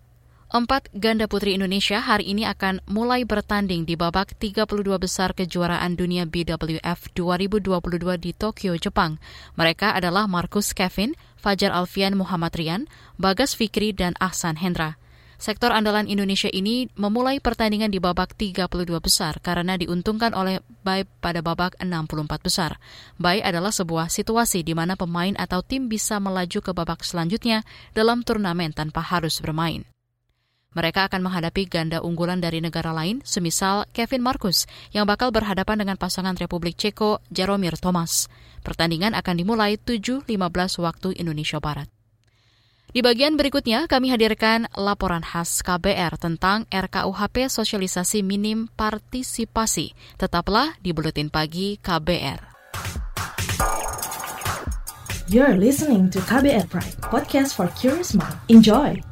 Empat 0.50 0.90
ganda 0.90 1.30
putri 1.30 1.54
Indonesia 1.54 2.02
hari 2.02 2.26
ini 2.26 2.42
akan 2.42 2.82
mulai 2.90 3.22
bertanding 3.22 3.86
di 3.86 3.94
babak 3.94 4.34
32 4.34 4.82
besar 4.98 5.30
kejuaraan 5.30 5.94
dunia 5.94 6.26
BWF 6.26 7.14
2022 7.14 7.70
di 8.18 8.34
Tokyo, 8.34 8.74
Jepang. 8.74 9.22
Mereka 9.54 9.94
adalah 9.94 10.26
Marcus 10.26 10.74
Kevin, 10.74 11.14
Fajar 11.38 11.70
Alfian 11.70 12.18
Muhammad 12.18 12.50
Rian, 12.58 12.90
Bagas 13.14 13.54
Fikri, 13.54 13.94
dan 13.94 14.18
Ahsan 14.18 14.58
Hendra. 14.58 14.98
Sektor 15.38 15.70
andalan 15.70 16.10
Indonesia 16.10 16.50
ini 16.50 16.90
memulai 16.98 17.38
pertandingan 17.38 17.94
di 17.94 18.02
babak 18.02 18.34
32 18.34 18.90
besar 18.98 19.38
karena 19.38 19.78
diuntungkan 19.78 20.34
oleh 20.34 20.66
Bay 20.82 21.06
pada 21.06 21.46
babak 21.46 21.78
64 21.78 22.26
besar. 22.42 22.82
Bay 23.22 23.38
adalah 23.38 23.70
sebuah 23.70 24.10
situasi 24.10 24.66
di 24.66 24.74
mana 24.74 24.98
pemain 24.98 25.38
atau 25.38 25.62
tim 25.62 25.86
bisa 25.86 26.18
melaju 26.18 26.58
ke 26.58 26.74
babak 26.74 27.06
selanjutnya 27.06 27.62
dalam 27.94 28.26
turnamen 28.26 28.74
tanpa 28.74 28.98
harus 28.98 29.38
bermain. 29.38 29.86
Mereka 30.70 31.10
akan 31.10 31.26
menghadapi 31.26 31.66
ganda 31.66 31.98
unggulan 31.98 32.38
dari 32.38 32.62
negara 32.62 32.94
lain, 32.94 33.18
semisal 33.26 33.90
Kevin 33.90 34.22
Marcus, 34.22 34.70
yang 34.94 35.02
bakal 35.02 35.34
berhadapan 35.34 35.82
dengan 35.82 35.98
pasangan 35.98 36.38
Republik 36.38 36.78
Ceko 36.78 37.18
Jaromir 37.26 37.74
Thomas. 37.74 38.30
Pertandingan 38.62 39.18
akan 39.18 39.34
dimulai 39.34 39.82
7.15 39.82 40.30
waktu 40.78 41.18
Indonesia 41.18 41.58
Barat. 41.58 41.90
Di 42.90 43.02
bagian 43.02 43.38
berikutnya, 43.38 43.86
kami 43.86 44.10
hadirkan 44.10 44.66
laporan 44.74 45.22
khas 45.22 45.62
KBR 45.62 46.18
tentang 46.18 46.66
RKUHP 46.70 47.50
Sosialisasi 47.50 48.22
Minim 48.22 48.66
Partisipasi. 48.70 49.94
Tetaplah 50.18 50.74
di 50.82 50.90
Buletin 50.94 51.30
Pagi 51.30 51.78
KBR. 51.78 52.50
You're 55.30 55.54
listening 55.54 56.10
to 56.10 56.18
KBR 56.26 56.66
Pride, 56.66 56.98
podcast 57.06 57.54
for 57.54 57.70
curious 57.78 58.14
mind. 58.18 58.34
Enjoy! 58.50 59.09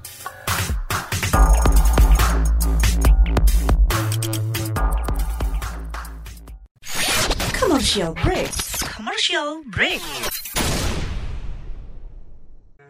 Commercial 7.88 8.12
break. 8.20 8.52
Commercial 8.84 9.48
break. 9.72 10.04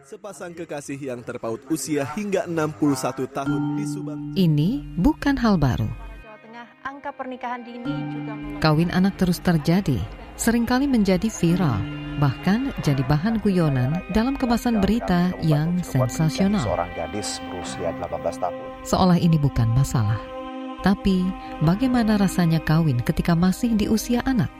Sepasang 0.03 0.51
kekasih 0.51 0.99
yang 0.99 1.23
terpaut 1.23 1.63
usia 1.71 2.03
hingga 2.19 2.43
61 2.43 3.31
tahun 3.31 3.79
di 3.79 3.85
Subang. 3.87 4.35
Ini 4.35 4.99
bukan 4.99 5.39
hal 5.39 5.55
baru. 5.55 5.87
angka 6.83 7.15
pernikahan 7.15 7.63
dini 7.63 7.87
juga 8.11 8.35
Kawin 8.59 8.91
anak 8.91 9.15
terus 9.15 9.39
terjadi, 9.39 10.03
sering 10.35 10.67
kali 10.67 10.83
menjadi 10.83 11.31
viral, 11.31 11.79
bahkan 12.19 12.75
jadi 12.83 12.99
bahan 13.07 13.39
guyonan 13.39 14.03
dalam 14.11 14.35
kemasan 14.35 14.83
berita 14.83 15.31
yang 15.39 15.79
sensasional. 15.79 16.59
Seorang 16.59 16.91
gadis 16.99 17.39
berusia 17.47 17.95
18 18.03 18.35
tahun. 18.35 18.59
Seolah 18.83 19.15
ini 19.15 19.39
bukan 19.39 19.71
masalah. 19.71 20.19
Tapi, 20.83 21.23
bagaimana 21.63 22.19
rasanya 22.19 22.59
kawin 22.59 22.99
ketika 22.99 23.31
masih 23.31 23.79
di 23.79 23.87
usia 23.87 24.19
anak? 24.27 24.58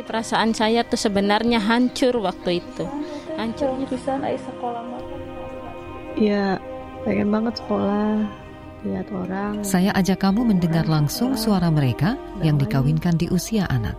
Sih 0.00 0.08
perasaan 0.08 0.56
saya 0.56 0.80
tuh 0.80 0.96
sebenarnya 0.96 1.60
hancur 1.60 2.24
waktu 2.24 2.64
itu. 2.64 2.88
Hancurnya. 3.36 3.84
Bisa 3.84 4.16
naik 4.16 4.40
sekolah 4.40 4.80
ya 6.16 6.56
pengen 7.04 7.28
banget 7.28 7.60
sekolah 7.60 8.24
lihat 8.88 9.12
orang. 9.12 9.60
Saya 9.60 9.92
ajak 9.92 10.24
kamu 10.24 10.56
mendengar 10.56 10.88
langsung 10.88 11.36
suara 11.36 11.68
mereka 11.68 12.16
yang 12.40 12.56
dikawinkan 12.56 13.20
di 13.20 13.28
usia 13.28 13.68
anak. 13.68 13.92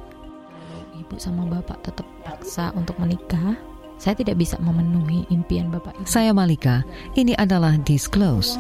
Ibu 0.97 1.21
sama 1.21 1.45
bapak 1.45 1.85
tetap 1.85 2.09
paksa 2.25 2.73
untuk 2.73 2.97
menikah. 2.97 3.53
Saya 4.01 4.17
tidak 4.17 4.41
bisa 4.41 4.57
memenuhi 4.57 5.29
impian 5.29 5.69
Bapak 5.69 5.93
Ibu. 5.93 6.09
Saya 6.09 6.33
Malika, 6.33 6.81
ini 7.13 7.37
adalah 7.37 7.77
Disclose, 7.77 8.57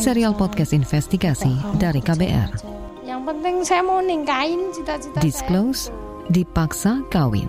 serial 0.00 0.32
podcast 0.32 0.72
investigasi 0.72 1.52
dari 1.76 2.00
KBR. 2.00 2.56
Yang 3.04 3.20
penting 3.28 3.56
saya 3.68 3.84
mau 3.84 4.00
ningkain 4.00 4.72
cita-cita 4.72 5.20
Disclose, 5.20 5.92
dipaksa 6.32 7.04
kawin 7.12 7.48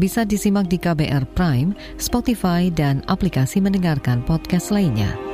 bisa 0.00 0.24
disimak 0.24 0.72
di 0.72 0.80
KBR 0.80 1.28
Prime, 1.36 1.76
Spotify, 2.00 2.72
dan 2.72 3.04
aplikasi 3.04 3.60
mendengarkan 3.60 4.24
podcast 4.24 4.72
lainnya. 4.72 5.29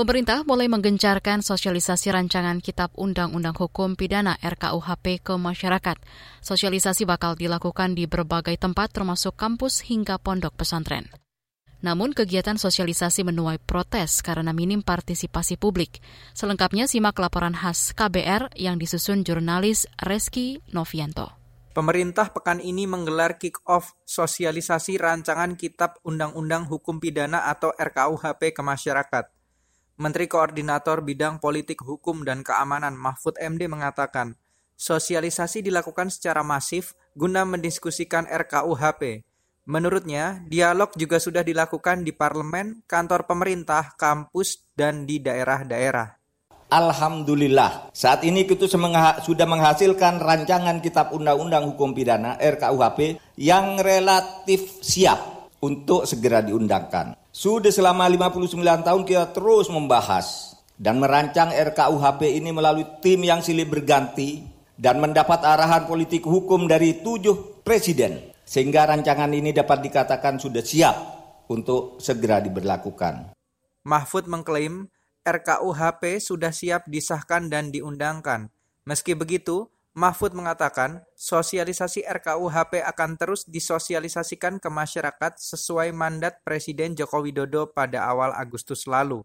Pemerintah 0.00 0.48
mulai 0.48 0.64
menggencarkan 0.64 1.44
sosialisasi 1.44 2.08
rancangan 2.08 2.64
Kitab 2.64 2.88
Undang-Undang 2.96 3.52
Hukum 3.52 4.00
Pidana 4.00 4.32
RKUHP 4.40 5.20
ke 5.20 5.36
masyarakat. 5.36 6.00
Sosialisasi 6.40 7.04
bakal 7.04 7.36
dilakukan 7.36 7.92
di 7.92 8.08
berbagai 8.08 8.56
tempat 8.56 8.96
termasuk 8.96 9.36
kampus 9.36 9.84
hingga 9.84 10.16
pondok 10.16 10.56
pesantren. 10.56 11.04
Namun 11.84 12.16
kegiatan 12.16 12.56
sosialisasi 12.56 13.28
menuai 13.28 13.60
protes 13.60 14.24
karena 14.24 14.56
minim 14.56 14.80
partisipasi 14.80 15.60
publik. 15.60 16.00
Selengkapnya 16.32 16.88
simak 16.88 17.20
laporan 17.20 17.52
khas 17.52 17.92
KBR 17.92 18.56
yang 18.56 18.80
disusun 18.80 19.20
jurnalis 19.20 19.84
Reski 20.00 20.64
Novianto. 20.72 21.28
Pemerintah 21.76 22.32
pekan 22.32 22.64
ini 22.64 22.88
menggelar 22.88 23.36
kick-off 23.36 23.92
sosialisasi 24.08 24.96
rancangan 24.96 25.60
Kitab 25.60 26.00
Undang-Undang 26.08 26.72
Hukum 26.72 27.04
Pidana 27.04 27.52
atau 27.52 27.68
RKUHP 27.76 28.56
ke 28.56 28.64
masyarakat. 28.64 29.39
Menteri 30.00 30.32
Koordinator 30.32 31.04
Bidang 31.04 31.44
Politik 31.44 31.84
Hukum 31.84 32.24
dan 32.24 32.40
Keamanan 32.40 32.96
Mahfud 32.96 33.36
MD 33.36 33.68
mengatakan, 33.68 34.32
sosialisasi 34.72 35.60
dilakukan 35.60 36.08
secara 36.08 36.40
masif 36.40 36.96
guna 37.12 37.44
mendiskusikan 37.44 38.24
RKUHP. 38.24 39.28
Menurutnya, 39.68 40.40
dialog 40.48 40.96
juga 40.96 41.20
sudah 41.20 41.44
dilakukan 41.44 42.00
di 42.00 42.16
parlemen, 42.16 42.80
kantor 42.88 43.28
pemerintah, 43.28 43.92
kampus, 44.00 44.64
dan 44.72 45.04
di 45.04 45.20
daerah-daerah. 45.20 46.16
Alhamdulillah, 46.72 47.92
saat 47.92 48.24
ini 48.24 48.48
kita 48.48 48.72
sudah 48.72 49.44
menghasilkan 49.44 50.16
rancangan 50.16 50.80
Kitab 50.80 51.12
Undang-Undang 51.12 51.76
Hukum 51.76 51.92
Pidana 51.92 52.40
RKUHP 52.40 53.20
yang 53.36 53.76
relatif 53.76 54.80
siap 54.80 55.52
untuk 55.60 56.08
segera 56.08 56.40
diundangkan. 56.40 57.19
Sudah 57.40 57.72
selama 57.72 58.04
59 58.04 58.52
tahun 58.60 59.02
kita 59.08 59.32
terus 59.32 59.72
membahas 59.72 60.60
dan 60.76 61.00
merancang 61.00 61.48
RKUHP 61.48 62.36
ini 62.36 62.52
melalui 62.52 62.84
tim 63.00 63.16
yang 63.24 63.40
silih 63.40 63.64
berganti 63.64 64.44
dan 64.76 65.00
mendapat 65.00 65.40
arahan 65.48 65.88
politik 65.88 66.20
hukum 66.20 66.68
dari 66.68 67.00
tujuh 67.00 67.64
presiden. 67.64 68.36
Sehingga 68.44 68.84
rancangan 68.84 69.32
ini 69.32 69.56
dapat 69.56 69.80
dikatakan 69.80 70.36
sudah 70.36 70.60
siap 70.60 70.96
untuk 71.48 71.96
segera 71.96 72.44
diberlakukan. 72.44 73.32
Mahfud 73.88 74.28
mengklaim 74.28 74.92
RKUHP 75.24 76.20
sudah 76.20 76.52
siap 76.52 76.92
disahkan 76.92 77.48
dan 77.48 77.72
diundangkan. 77.72 78.52
Meski 78.84 79.16
begitu, 79.16 79.72
Mahfud 80.00 80.32
mengatakan, 80.32 81.04
sosialisasi 81.12 82.08
RKUHP 82.08 82.80
akan 82.88 83.20
terus 83.20 83.44
disosialisasikan 83.44 84.56
ke 84.56 84.72
masyarakat 84.72 85.36
sesuai 85.36 85.92
mandat 85.92 86.40
Presiden 86.40 86.96
Joko 86.96 87.20
Widodo 87.20 87.68
pada 87.68 88.08
awal 88.08 88.32
Agustus 88.32 88.88
lalu. 88.88 89.20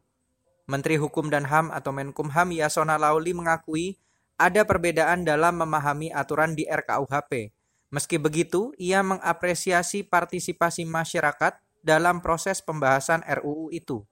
Menteri 0.67 0.99
Hukum 0.99 1.31
dan 1.31 1.47
HAM 1.47 1.71
atau 1.71 1.95
Menkumham 1.95 2.51
Yasona 2.51 2.99
Lauli 2.99 3.31
mengakui 3.31 3.95
ada 4.35 4.67
perbedaan 4.67 5.23
dalam 5.23 5.63
memahami 5.63 6.11
aturan 6.11 6.59
di 6.59 6.67
RKUHP. 6.67 7.55
Meski 7.95 8.19
begitu, 8.19 8.75
ia 8.75 8.99
mengapresiasi 8.99 10.03
partisipasi 10.03 10.83
masyarakat 10.83 11.55
dalam 11.87 12.19
proses 12.19 12.59
pembahasan 12.59 13.23
RUU 13.23 13.71
itu. 13.71 14.03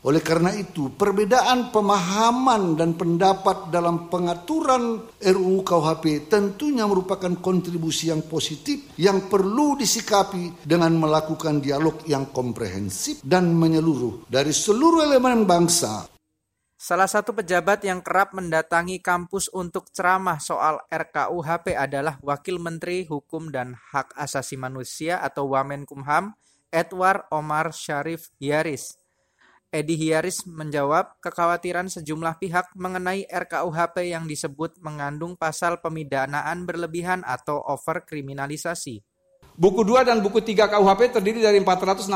Oleh 0.00 0.24
karena 0.24 0.48
itu, 0.56 0.96
perbedaan 0.96 1.68
pemahaman 1.68 2.72
dan 2.72 2.96
pendapat 2.96 3.68
dalam 3.68 4.08
pengaturan 4.08 5.04
RUU 5.20 5.60
KUHP 5.60 6.24
tentunya 6.24 6.88
merupakan 6.88 7.28
kontribusi 7.36 8.08
yang 8.08 8.24
positif 8.24 8.96
yang 8.96 9.28
perlu 9.28 9.76
disikapi 9.76 10.64
dengan 10.64 10.96
melakukan 10.96 11.60
dialog 11.60 12.00
yang 12.08 12.32
komprehensif 12.32 13.20
dan 13.20 13.52
menyeluruh 13.52 14.24
dari 14.24 14.56
seluruh 14.56 15.04
elemen 15.04 15.44
bangsa. 15.44 16.08
Salah 16.80 17.04
satu 17.04 17.36
pejabat 17.36 17.84
yang 17.84 18.00
kerap 18.00 18.32
mendatangi 18.32 19.04
kampus 19.04 19.52
untuk 19.52 19.92
ceramah 19.92 20.40
soal 20.40 20.80
RKUHP 20.88 21.76
adalah 21.76 22.16
Wakil 22.24 22.56
Menteri 22.56 23.04
Hukum 23.04 23.52
dan 23.52 23.76
Hak 23.76 24.16
Asasi 24.16 24.56
Manusia 24.56 25.20
atau 25.20 25.52
Wamenkumham, 25.52 26.32
Edward 26.72 27.28
Omar 27.28 27.76
Sharif 27.76 28.32
Yaris. 28.40 28.99
Edi 29.70 29.94
Hiaris 29.94 30.50
menjawab 30.50 31.22
kekhawatiran 31.22 31.86
sejumlah 31.86 32.42
pihak 32.42 32.74
mengenai 32.74 33.22
RKUHP 33.30 34.10
yang 34.10 34.26
disebut 34.26 34.82
mengandung 34.82 35.38
pasal 35.38 35.78
pemidanaan 35.78 36.66
berlebihan 36.66 37.22
atau 37.22 37.62
overkriminalisasi. 37.62 38.98
Buku 39.54 39.86
2 39.86 40.10
dan 40.10 40.18
buku 40.26 40.42
3 40.42 40.66
KUHP 40.66 41.14
terdiri 41.14 41.38
dari 41.38 41.62
466 41.62 42.10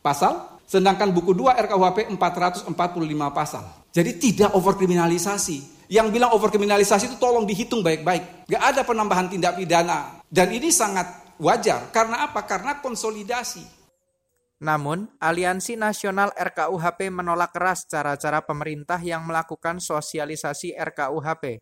pasal, 0.00 0.64
sedangkan 0.64 1.12
buku 1.12 1.36
2 1.36 1.60
RKUHP 1.60 2.08
445 2.08 2.72
pasal. 3.36 3.64
Jadi 3.92 4.10
tidak 4.16 4.56
overkriminalisasi. 4.56 5.84
Yang 5.92 6.08
bilang 6.08 6.32
overkriminalisasi 6.32 7.12
itu 7.12 7.16
tolong 7.20 7.44
dihitung 7.44 7.84
baik-baik. 7.84 8.48
Gak 8.48 8.62
ada 8.64 8.80
penambahan 8.80 9.28
tindak 9.28 9.60
pidana. 9.60 10.24
Dan 10.24 10.48
ini 10.56 10.72
sangat 10.72 11.36
wajar. 11.36 11.92
Karena 11.92 12.24
apa? 12.24 12.48
Karena 12.48 12.80
konsolidasi 12.80 13.81
Namun, 14.62 15.10
Aliansi 15.18 15.74
Nasional 15.74 16.30
RKUHP 16.38 17.10
menolak 17.10 17.50
keras 17.50 17.82
cara-cara 17.90 18.46
pemerintah 18.46 19.02
yang 19.02 19.26
melakukan 19.26 19.82
sosialisasi 19.82 20.78
RKUHP. 20.78 21.58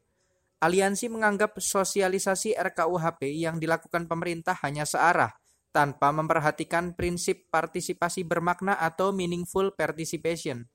Aliansi 0.61 1.09
menganggap 1.09 1.57
sosialisasi 1.57 2.53
RKUHP 2.61 3.41
yang 3.41 3.57
dilakukan 3.57 4.05
pemerintah 4.05 4.53
hanya 4.61 4.85
searah, 4.85 5.33
tanpa 5.73 6.13
memperhatikan 6.13 6.93
prinsip 6.93 7.49
partisipasi 7.49 8.21
bermakna 8.29 8.77
atau 8.77 9.17
meaningful 9.17 9.73
participation. 9.73 10.69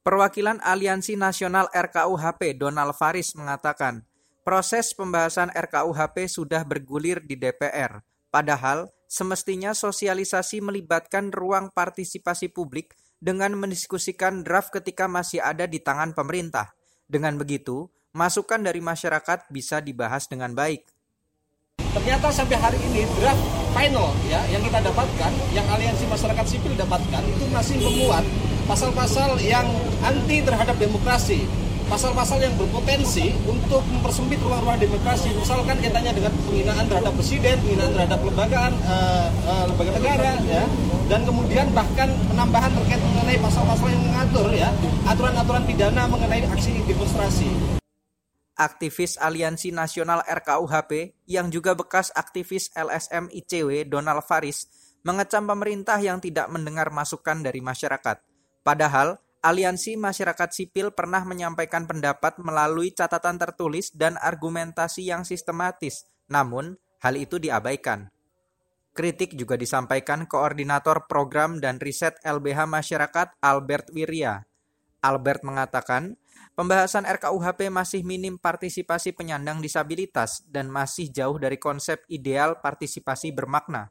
Perwakilan 0.00 0.64
Aliansi 0.64 1.20
Nasional 1.20 1.68
RKUHP 1.68 2.56
Donald 2.56 2.96
Faris 2.96 3.36
mengatakan, 3.36 4.08
proses 4.40 4.96
pembahasan 4.96 5.52
RKUHP 5.52 6.32
sudah 6.32 6.64
bergulir 6.64 7.20
di 7.20 7.36
DPR, 7.36 8.00
padahal 8.32 8.88
semestinya 9.08 9.72
sosialisasi 9.72 10.60
melibatkan 10.60 11.32
ruang 11.32 11.72
partisipasi 11.72 12.52
publik 12.52 12.92
dengan 13.18 13.56
mendiskusikan 13.56 14.46
draft 14.46 14.70
ketika 14.70 15.08
masih 15.10 15.42
ada 15.42 15.64
di 15.64 15.80
tangan 15.80 16.14
pemerintah. 16.14 16.76
Dengan 17.08 17.40
begitu, 17.40 17.88
masukan 18.12 18.60
dari 18.62 18.84
masyarakat 18.84 19.48
bisa 19.48 19.80
dibahas 19.80 20.28
dengan 20.28 20.52
baik. 20.52 20.84
Ternyata 21.88 22.28
sampai 22.30 22.60
hari 22.60 22.78
ini 22.84 23.08
draft 23.18 23.42
final 23.72 24.12
ya 24.28 24.44
yang 24.52 24.62
kita 24.62 24.84
dapatkan, 24.84 25.32
yang 25.56 25.66
aliansi 25.66 26.04
masyarakat 26.04 26.46
sipil 26.46 26.76
dapatkan 26.76 27.22
itu 27.26 27.44
masih 27.48 27.80
memuat 27.80 28.22
pasal-pasal 28.68 29.40
yang 29.40 29.64
anti 30.04 30.44
terhadap 30.44 30.76
demokrasi, 30.76 31.48
pasal-pasal 31.88 32.38
yang 32.44 32.54
berpotensi 32.54 33.32
untuk 33.48 33.80
mempersempit 33.88 34.38
ruang-ruang 34.44 34.78
demokrasi. 34.78 35.32
Misalkan 35.34 35.80
kaitannya 35.80 36.12
dengan 36.12 36.32
penghinaan 36.44 36.84
terhadap 36.86 37.12
presiden, 37.16 37.56
penghinaan 37.64 37.92
terhadap 37.96 38.20
lembagaan 38.20 38.72
uh, 38.84 39.28
uh, 39.48 39.64
lembaga 39.72 39.90
negara, 39.96 40.32
ya, 40.44 40.62
dan 41.08 41.24
kemudian 41.24 41.66
bahkan 41.72 42.12
penambahan 42.28 42.70
terkait 42.76 43.00
mengenai 43.00 43.36
pasal-pasal 43.40 43.88
yang 43.88 44.04
mengatur 44.04 44.46
ya 44.52 44.68
aturan-aturan 45.08 45.64
pidana 45.64 46.02
mengenai 46.06 46.44
aksi 46.52 46.84
demonstrasi. 46.84 47.50
Aktivis 48.58 49.14
Aliansi 49.16 49.70
Nasional 49.70 50.20
RKUHP 50.26 51.14
yang 51.30 51.46
juga 51.48 51.78
bekas 51.78 52.10
aktivis 52.10 52.74
LSM 52.74 53.30
ICW 53.30 53.86
Donald 53.86 54.26
Faris 54.26 54.66
mengecam 55.06 55.46
pemerintah 55.46 55.96
yang 56.02 56.18
tidak 56.18 56.50
mendengar 56.50 56.90
masukan 56.90 57.38
dari 57.38 57.62
masyarakat. 57.62 58.18
Padahal 58.66 59.22
Aliansi 59.48 59.96
Masyarakat 59.96 60.52
Sipil 60.52 60.92
pernah 60.92 61.24
menyampaikan 61.24 61.88
pendapat 61.88 62.36
melalui 62.36 62.92
catatan 62.92 63.40
tertulis 63.40 63.88
dan 63.96 64.20
argumentasi 64.20 65.08
yang 65.08 65.24
sistematis, 65.24 66.04
namun 66.28 66.76
hal 67.00 67.16
itu 67.16 67.40
diabaikan. 67.40 68.12
Kritik 68.92 69.32
juga 69.32 69.56
disampaikan 69.56 70.28
Koordinator 70.28 71.08
Program 71.08 71.64
dan 71.64 71.80
Riset 71.80 72.20
LBH 72.28 72.68
Masyarakat 72.68 73.40
Albert 73.40 73.88
Wirya. 73.88 74.44
Albert 75.00 75.40
mengatakan, 75.48 76.20
pembahasan 76.52 77.08
RKUHP 77.08 77.72
masih 77.72 78.04
minim 78.04 78.36
partisipasi 78.36 79.16
penyandang 79.16 79.64
disabilitas 79.64 80.44
dan 80.44 80.68
masih 80.68 81.08
jauh 81.08 81.40
dari 81.40 81.56
konsep 81.56 82.04
ideal 82.12 82.60
partisipasi 82.60 83.32
bermakna. 83.32 83.88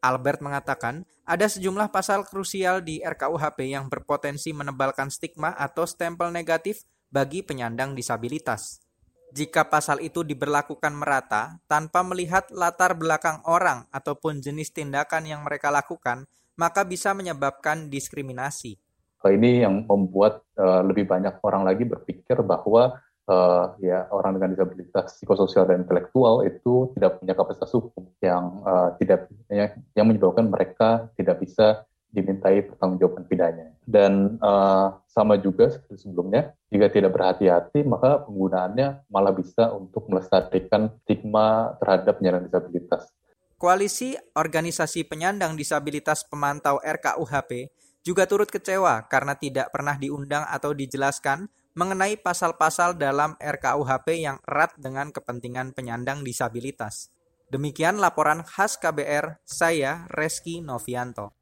Albert 0.00 0.40
mengatakan, 0.40 1.06
ada 1.28 1.46
sejumlah 1.46 1.92
pasal 1.92 2.24
krusial 2.24 2.80
di 2.80 3.04
RKUHP 3.04 3.68
yang 3.68 3.90
berpotensi 3.92 4.54
menebalkan 4.56 5.12
stigma 5.12 5.52
atau 5.52 5.84
stempel 5.84 6.32
negatif 6.32 6.86
bagi 7.10 7.44
penyandang 7.44 7.92
disabilitas. 7.92 8.80
Jika 9.28 9.68
pasal 9.68 10.00
itu 10.00 10.24
diberlakukan 10.24 10.96
merata 10.96 11.60
tanpa 11.68 12.00
melihat 12.00 12.48
latar 12.48 12.96
belakang 12.96 13.44
orang 13.44 13.84
ataupun 13.92 14.40
jenis 14.40 14.72
tindakan 14.72 15.28
yang 15.28 15.44
mereka 15.44 15.68
lakukan, 15.68 16.24
maka 16.56 16.82
bisa 16.88 17.12
menyebabkan 17.12 17.92
diskriminasi. 17.92 18.80
Ini 19.18 19.68
yang 19.68 19.84
membuat 19.84 20.46
uh, 20.56 20.80
lebih 20.80 21.04
banyak 21.04 21.42
orang 21.44 21.66
lagi 21.66 21.84
berpikir 21.84 22.40
bahwa 22.40 22.96
uh, 23.28 23.76
ya 23.78 24.08
orang 24.10 24.40
dengan 24.40 24.56
disabilitas 24.56 25.20
psikososial 25.20 25.68
dan 25.68 25.84
intelektual 25.84 26.42
itu 26.42 26.90
tidak 26.96 27.20
punya 27.20 27.34
kapasitas 27.36 27.70
hukum 27.76 28.08
yang 28.24 28.64
uh, 28.64 28.96
tidak 28.98 29.28
ya, 29.52 29.76
yang 29.94 30.06
menyebabkan 30.08 30.48
mereka 30.48 31.12
tidak 31.14 31.38
bisa 31.44 31.84
dimintai 32.08 32.64
pertanggungjawaban 32.64 33.28
pidana. 33.28 33.68
Dan 33.84 34.40
uh, 34.40 34.96
sama 35.12 35.36
juga 35.36 35.68
seperti 35.68 36.08
sebelumnya, 36.08 36.56
jika 36.72 36.88
tidak 36.88 37.12
berhati-hati 37.12 37.84
maka 37.84 38.24
penggunaannya 38.24 39.12
malah 39.12 39.36
bisa 39.36 39.68
untuk 39.76 40.08
melestarikan 40.08 40.88
stigma 41.04 41.76
terhadap 41.80 42.16
penyandang 42.16 42.48
disabilitas. 42.48 43.12
Koalisi 43.58 44.14
Organisasi 44.38 45.02
Penyandang 45.04 45.58
Disabilitas 45.58 46.22
Pemantau 46.22 46.78
RKUHP 46.78 47.66
juga 48.06 48.24
turut 48.24 48.46
kecewa 48.46 49.04
karena 49.10 49.34
tidak 49.34 49.74
pernah 49.74 49.98
diundang 49.98 50.46
atau 50.46 50.70
dijelaskan 50.70 51.50
mengenai 51.74 52.16
pasal-pasal 52.20 52.96
dalam 52.96 53.36
RKUHP 53.36 54.24
yang 54.24 54.38
erat 54.46 54.72
dengan 54.78 55.12
kepentingan 55.12 55.74
penyandang 55.76 56.22
disabilitas. 56.24 57.12
Demikian 57.48 57.96
laporan 57.96 58.44
khas 58.44 58.76
KBR, 58.76 59.40
saya 59.44 60.04
Reski 60.12 60.60
Novianto. 60.60 61.32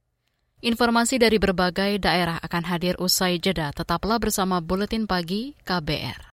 Informasi 0.64 1.20
dari 1.20 1.36
berbagai 1.36 2.00
daerah 2.00 2.40
akan 2.40 2.64
hadir 2.64 2.96
usai 2.96 3.36
jeda. 3.36 3.74
Tetaplah 3.76 4.16
bersama 4.16 4.64
Buletin 4.64 5.04
Pagi 5.04 5.52
KBR. 5.66 6.32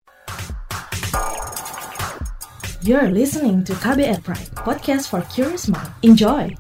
You're 2.83 3.15
listening 3.15 3.63
to 3.71 3.79
KBR 3.79 4.27
Pride, 4.27 4.51
podcast 4.59 5.07
for 5.07 5.23
curious 5.31 5.71
mind. 5.71 5.91
Enjoy! 6.03 6.51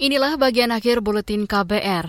Inilah 0.00 0.40
bagian 0.40 0.72
akhir 0.72 1.04
buletin 1.04 1.44
KBR. 1.44 2.08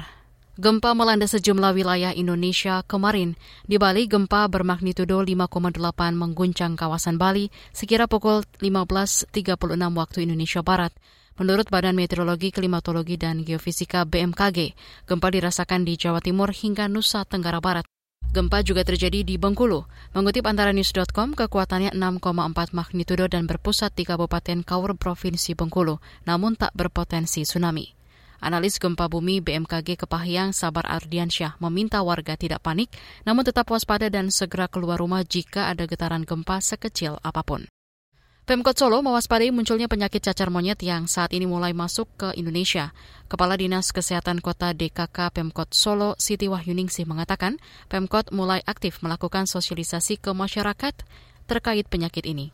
Gempa 0.56 0.96
melanda 0.96 1.28
sejumlah 1.28 1.76
wilayah 1.76 2.16
Indonesia 2.16 2.88
kemarin. 2.88 3.36
Di 3.68 3.76
Bali, 3.76 4.08
gempa 4.08 4.48
bermagnitudo 4.48 5.20
5,8 5.20 5.76
mengguncang 6.16 6.80
kawasan 6.80 7.20
Bali 7.20 7.52
sekira 7.76 8.08
pukul 8.08 8.48
15.36 8.64 9.36
waktu 9.76 10.18
Indonesia 10.24 10.64
Barat. 10.64 10.96
Menurut 11.36 11.68
Badan 11.68 12.00
Meteorologi, 12.00 12.56
Klimatologi, 12.56 13.20
dan 13.20 13.44
Geofisika 13.44 14.08
BMKG, 14.08 14.72
gempa 15.04 15.28
dirasakan 15.28 15.84
di 15.84 16.00
Jawa 16.00 16.24
Timur 16.24 16.56
hingga 16.56 16.88
Nusa 16.88 17.28
Tenggara 17.28 17.60
Barat. 17.60 17.91
Gempa 18.32 18.64
juga 18.64 18.88
terjadi 18.88 19.28
di 19.28 19.36
Bengkulu. 19.36 19.84
Mengutip 20.16 20.48
antara 20.48 20.72
news.com, 20.72 21.36
kekuatannya 21.36 21.92
6,4 21.92 22.72
magnitudo 22.72 23.28
dan 23.28 23.44
berpusat 23.44 23.92
di 23.92 24.08
Kabupaten 24.08 24.64
Kaur, 24.64 24.96
Provinsi 24.96 25.52
Bengkulu, 25.52 26.00
namun 26.24 26.56
tak 26.56 26.72
berpotensi 26.72 27.44
tsunami. 27.44 27.92
Analis 28.40 28.80
gempa 28.80 29.12
bumi 29.12 29.44
BMKG 29.44 30.00
Kepahyang 30.00 30.56
Sabar 30.56 30.88
Ardiansyah 30.88 31.60
meminta 31.60 32.00
warga 32.08 32.40
tidak 32.40 32.64
panik, 32.64 32.88
namun 33.28 33.44
tetap 33.44 33.68
waspada 33.68 34.08
dan 34.08 34.32
segera 34.32 34.72
keluar 34.72 35.04
rumah 35.04 35.28
jika 35.28 35.68
ada 35.68 35.84
getaran 35.84 36.24
gempa 36.24 36.64
sekecil 36.64 37.20
apa 37.28 37.44
pun. 37.44 37.68
Pemkot 38.42 38.74
Solo 38.74 39.06
mewaspadai 39.06 39.54
munculnya 39.54 39.86
penyakit 39.86 40.26
cacar 40.26 40.50
monyet 40.50 40.82
yang 40.82 41.06
saat 41.06 41.30
ini 41.30 41.46
mulai 41.46 41.78
masuk 41.78 42.10
ke 42.18 42.34
Indonesia. 42.34 42.90
Kepala 43.30 43.54
Dinas 43.54 43.94
Kesehatan 43.94 44.42
Kota 44.42 44.74
DKK 44.74 45.30
Pemkot 45.30 45.70
Solo, 45.78 46.18
Siti 46.18 46.50
Wahyuningsih 46.50 47.06
mengatakan, 47.06 47.62
Pemkot 47.86 48.34
mulai 48.34 48.66
aktif 48.66 49.06
melakukan 49.06 49.46
sosialisasi 49.46 50.18
ke 50.18 50.34
masyarakat 50.34 51.06
terkait 51.46 51.86
penyakit 51.86 52.26
ini. 52.26 52.50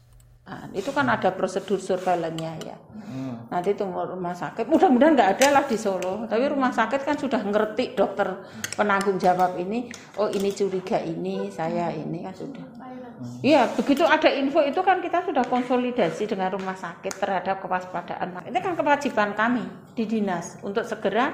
Nah, 0.47 0.63
itu 0.71 0.95
kan 0.95 1.03
ada 1.11 1.35
prosedur 1.35 1.75
surveillance-nya 1.75 2.51
ya. 2.63 2.77
Hmm. 2.95 3.51
Nanti 3.51 3.75
tunggu 3.75 4.07
rumah 4.07 4.31
sakit. 4.31 4.63
Mudah-mudahan 4.71 5.19
nggak 5.19 5.31
ada 5.35 5.47
lah 5.59 5.63
di 5.67 5.75
Solo. 5.75 6.23
Tapi 6.23 6.47
rumah 6.47 6.71
sakit 6.71 7.03
kan 7.03 7.19
sudah 7.19 7.43
ngerti 7.43 7.99
dokter 7.99 8.47
penanggung 8.79 9.19
jawab 9.19 9.59
ini. 9.59 9.91
Oh 10.15 10.31
ini 10.31 10.55
curiga 10.55 11.03
ini, 11.03 11.51
saya 11.51 11.91
ini 11.91 12.23
kan 12.23 12.31
sudah. 12.31 12.63
Iya, 13.41 13.67
begitu 13.73 14.05
ada 14.05 14.29
info 14.29 14.61
itu 14.61 14.77
kan 14.85 15.01
kita 15.03 15.25
sudah 15.25 15.43
konsolidasi 15.49 16.29
dengan 16.29 16.53
rumah 16.53 16.77
sakit 16.77 17.17
terhadap 17.17 17.59
kewaspadaan. 17.59 18.45
Ini 18.47 18.59
kan 18.63 18.77
kewajiban 18.77 19.33
kami 19.33 19.65
di 19.97 20.07
dinas 20.07 20.61
untuk 20.63 20.85
segera 20.85 21.33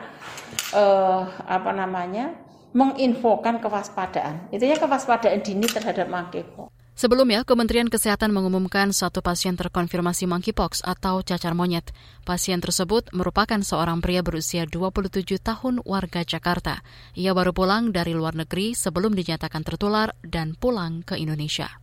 eh, 0.73 1.21
apa 1.27 1.71
namanya 1.75 2.33
menginfokan 2.73 3.61
kewaspadaan. 3.61 4.49
Intinya 4.49 4.79
kewaspadaan 4.79 5.43
dini 5.45 5.67
terhadap 5.69 6.09
monkeypox. 6.09 6.82
Sebelumnya, 6.93 7.41
Kementerian 7.41 7.89
Kesehatan 7.89 8.29
mengumumkan 8.29 8.93
satu 8.93 9.25
pasien 9.25 9.57
terkonfirmasi 9.57 10.29
monkeypox 10.29 10.85
atau 10.85 11.25
cacar 11.25 11.57
monyet. 11.57 11.89
Pasien 12.21 12.61
tersebut 12.61 13.09
merupakan 13.11 13.57
seorang 13.65 13.97
pria 13.99 14.21
berusia 14.21 14.69
27 14.69 15.41
tahun 15.41 15.81
warga 15.83 16.21
Jakarta. 16.21 16.85
Ia 17.17 17.33
baru 17.33 17.51
pulang 17.51 17.89
dari 17.89 18.13
luar 18.13 18.37
negeri 18.37 18.77
sebelum 18.77 19.17
dinyatakan 19.17 19.65
tertular 19.65 20.13
dan 20.21 20.53
pulang 20.53 21.01
ke 21.01 21.17
Indonesia. 21.17 21.82